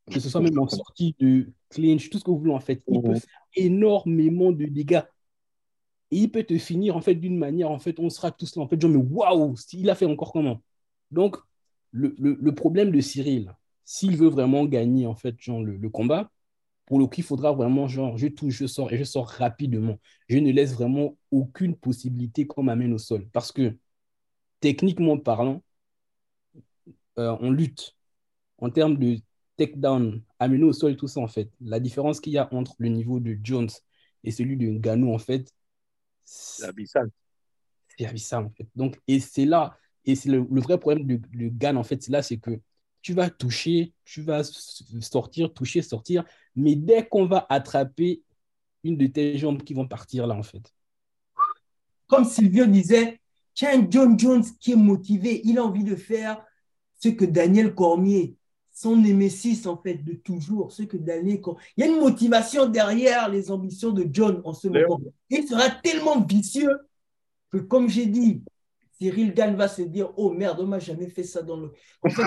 [0.10, 2.82] Que ce soit même en sortie de clinch, tout ce que vous voulez en fait,
[2.88, 5.04] il peut faire énormément de dégâts.
[6.12, 8.64] Et il peut te finir en fait d'une manière, en fait, on sera tous là
[8.64, 10.62] en fait, genre, mais waouh, il a fait encore comment?
[11.12, 11.38] Donc,
[11.92, 13.54] le, le, problème de Cyril,
[13.86, 16.32] s'il veut vraiment gagner en fait genre, le, combat,
[16.86, 19.98] pour le coup, il faudra vraiment, genre, je touche, je sors et je sors rapidement.
[20.30, 23.28] Je ne laisse vraiment aucune possibilité qu'on m'amène au sol.
[23.34, 23.78] Parce que,
[24.62, 25.64] techniquement parlant,
[27.20, 27.96] euh, on lutte
[28.60, 29.18] en termes de
[29.58, 31.52] takedown, amener au sol, tout ça, en fait.
[31.62, 33.70] La différence qu'il y a entre le niveau de Jones
[34.24, 35.54] et celui de Ganou, en fait,
[36.24, 37.10] c'est abyssal.
[37.98, 38.68] C'est abyssal, en fait.
[38.76, 42.22] Donc, et c'est là, et c'est le, vrai problème de, de en fait, c'est là,
[42.22, 42.60] c'est que
[43.02, 44.44] tu vas toucher, tu vas
[45.02, 46.24] sortir, toucher, sortir,
[46.56, 48.22] mais dès qu'on va attraper
[48.84, 50.74] une de tes jambes qui vont partir là, en fait.
[52.08, 53.20] Comme Sylvio disait,
[53.54, 56.44] tiens, John Jones qui est motivé, il a envie de faire
[57.00, 58.36] ce que Daniel Cormier,
[58.82, 61.40] son némésis en fait de toujours, ce que Cormier.
[61.78, 65.00] Il y a une motivation derrière les ambitions de John en ce moment.
[65.30, 66.80] Il sera tellement vicieux
[67.52, 68.42] que, comme j'ai dit,
[68.98, 71.72] Cyril Gann va se dire Oh merde, on m'a jamais fait ça dans le.
[72.02, 72.24] En fait,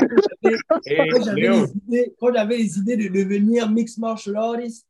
[1.08, 4.86] quand j'avais les, idées de devenir mixed martial artist,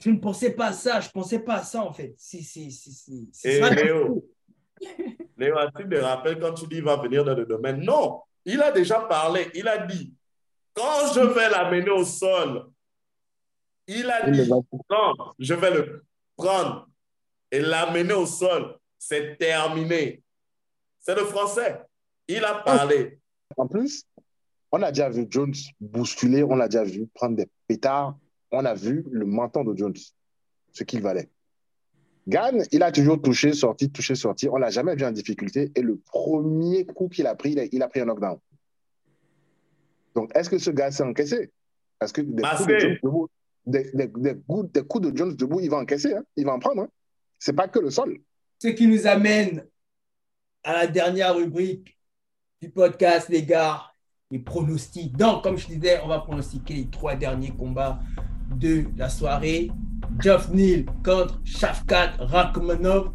[0.00, 1.00] je ne pensais pas à ça.
[1.00, 2.14] Je ne pensais pas à ça en fait.
[2.16, 3.30] Si, si, si, si.
[3.44, 4.24] Et Léo,
[5.36, 7.82] Léo, tu te rappelles quand tu dis il va venir dans le domaine?
[7.82, 9.48] Non, il a déjà parlé.
[9.54, 10.14] Il a dit
[10.74, 12.66] Quand je vais l'amener au sol,
[13.86, 14.64] il a dit Non,
[15.38, 16.04] je vais le
[16.36, 16.88] prendre
[17.50, 18.76] et l'amener au sol.
[18.98, 20.22] C'est terminé.
[21.00, 21.80] C'est le français.
[22.26, 23.18] Il a parlé.
[23.56, 24.04] En plus,
[24.72, 28.16] On a déjà vu Jones bousculer, on l'a déjà vu prendre des pétards.
[28.50, 29.94] On a vu le menton de Jones,
[30.72, 31.28] ce qu'il valait.
[32.26, 34.48] Gann, il a toujours touché, sorti, touché, sorti.
[34.48, 35.70] On l'a jamais vu en difficulté.
[35.76, 38.38] Et le premier coup qu'il a pris, il a, il a pris un knockdown.
[40.14, 41.50] Donc, est-ce que ce gars s'est encaissé?
[41.98, 42.78] Parce que des coups, de.
[42.78, 43.28] Jones debout,
[43.66, 46.14] des, des- des coups, des coups de Jones debout, il va encaisser.
[46.14, 46.22] hein.
[46.36, 46.82] Il va en prendre.
[46.82, 46.88] Hein.
[47.38, 48.18] C'est pas que le sol.
[48.62, 49.64] Ce qui nous amène
[50.62, 51.98] à la dernière rubrique
[52.62, 53.82] du podcast, les gars,
[54.30, 55.16] les pronostics.
[55.16, 58.00] Donc, comme je disais, on va pronostiquer les trois derniers combats
[58.56, 59.70] de la soirée.
[60.20, 63.12] Geoff Neal contre Shafkat Rakhmonov.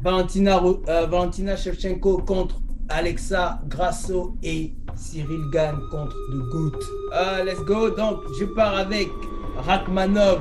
[0.00, 6.78] Valentina, euh, Valentina Shevchenko contre Alexa Grasso et Cyril Gann contre The Goat.
[7.14, 7.90] Euh, let's go.
[7.90, 9.08] Donc, je pars avec
[9.56, 10.40] Rakhmonov.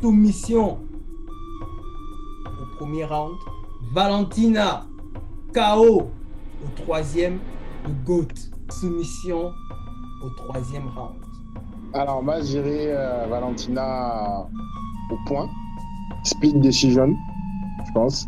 [0.00, 0.78] Soumission
[2.46, 3.36] au premier round.
[3.92, 4.86] Valentina,
[5.54, 6.02] KO
[6.62, 7.38] au troisième.
[7.86, 8.34] Le GOAT,
[8.70, 9.52] soumission
[10.22, 11.16] au troisième round.
[11.94, 14.46] Alors, moi, j'irai euh, Valentina
[15.10, 15.48] au point.
[16.24, 17.16] Speed decision,
[17.86, 18.26] je pense,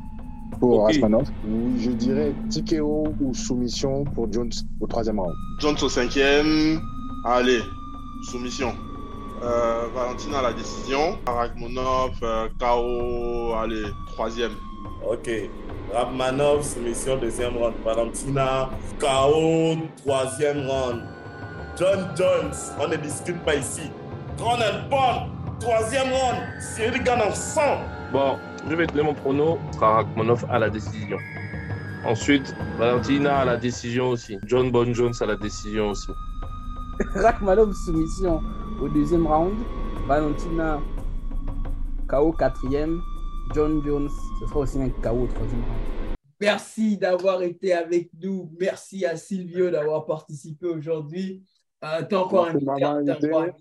[0.62, 0.92] pour Ok.
[0.92, 1.26] Rasmanov.
[1.44, 5.34] Ou je dirais TKO ou soumission pour Jones au troisième round.
[5.58, 6.80] Jones au cinquième.
[7.24, 7.62] Allez,
[8.30, 8.72] soumission.
[9.42, 11.18] Euh, Valentina à la décision.
[11.26, 14.52] Rachmanov, euh, KO, allez, troisième.
[15.04, 15.28] Ok.
[15.92, 17.74] Rapmanov, soumission, deuxième round.
[17.84, 21.02] Valentina, KO, troisième round.
[21.76, 23.90] John Jones, on ne discute pas ici.
[24.38, 26.38] Ronald Paul, troisième round.
[26.60, 27.78] Cyril Gann en sang.
[28.12, 28.36] Bon,
[28.68, 29.58] je vais donner mon prono.
[29.70, 31.18] Ce sera Rakhmonov à la décision.
[32.04, 34.38] Ensuite, Valentina à la décision aussi.
[34.46, 36.10] John Bon Jones à la décision aussi.
[37.14, 38.42] Rakhmanov soumission
[38.80, 39.54] au deuxième round.
[40.06, 40.80] Valentina
[42.08, 43.00] KO quatrième.
[43.54, 44.08] John Jones,
[44.40, 46.16] ce sera aussi un KO au troisième round.
[46.40, 48.50] Merci d'avoir été avec nous.
[48.58, 51.44] Merci à Silvio d'avoir participé aujourd'hui.
[51.84, 53.52] Euh, t'es encore invité.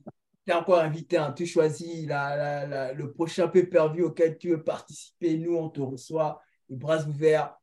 [0.54, 1.18] Encore, invité.
[1.18, 1.34] hein.
[1.36, 5.38] Tu choisis le prochain pay-per-view auquel tu veux participer.
[5.38, 7.56] Nous, on te reçoit les bras ouverts.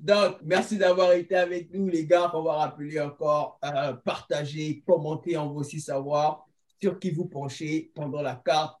[0.00, 5.36] Donc, merci d'avoir été avec nous, les gars, pour avoir appelé encore, euh, partager, commenter.
[5.36, 6.46] On veut aussi savoir
[6.80, 8.76] sur qui vous penchez pendant la carte.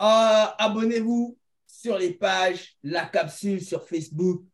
[0.00, 1.36] Euh, Abonnez-vous
[1.66, 4.44] sur les pages, la capsule sur Facebook,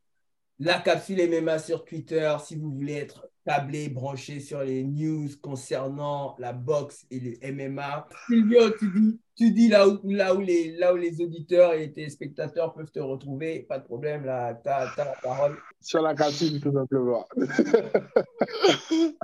[0.59, 6.37] la capsule MMA sur Twitter si vous voulez être câblé, branché sur les news concernant
[6.39, 8.07] la boxe et le MMA.
[8.27, 11.79] Silvio, tu dis, tu dis là, où, là, où les, là où les auditeurs et
[11.79, 13.61] les téléspectateurs peuvent te retrouver.
[13.61, 15.57] Pas de problème, là, tu as, la parole.
[15.81, 17.27] Sur la capsule, tout simplement.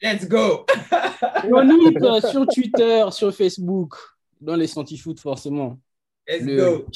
[0.00, 0.64] Let's go!
[1.42, 3.94] Chronique euh, sur Twitter, sur Facebook,
[4.40, 5.78] dans les Santifoot forcément.
[6.26, 6.86] Let's Le go!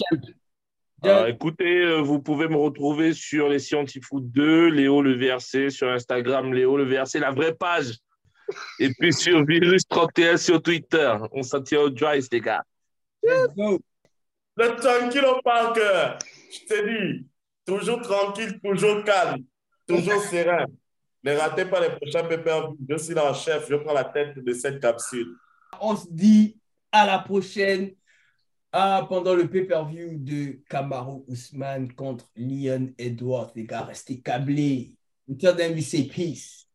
[1.08, 5.88] Ah, écoutez, euh, vous pouvez me retrouver sur les Scientifoot 2, Léo le VRC, sur
[5.88, 7.98] Instagram, Léo le VRC, la vraie page.
[8.80, 11.16] Et puis sur Virus31 sur Twitter.
[11.32, 12.64] On s'en tient au dry, les gars.
[13.22, 13.80] Let's go!
[14.56, 16.16] Le tranquille Parker,
[16.50, 17.26] je te dis,
[17.66, 19.44] toujours tranquille, toujours calme,
[19.86, 20.64] toujours serein.
[21.22, 22.76] Ne ratez pas les prochains pay-per-view.
[22.88, 25.36] Je suis là en chef, je prends la tête de cette capsule.
[25.80, 26.56] On se dit
[26.90, 27.90] à la prochaine
[28.78, 33.52] ah, pendant le pay-per-view de Kamaru Usman contre Leon Edwards.
[33.54, 34.94] Les gars, restez câblés.
[35.28, 36.66] Until then, we say peace.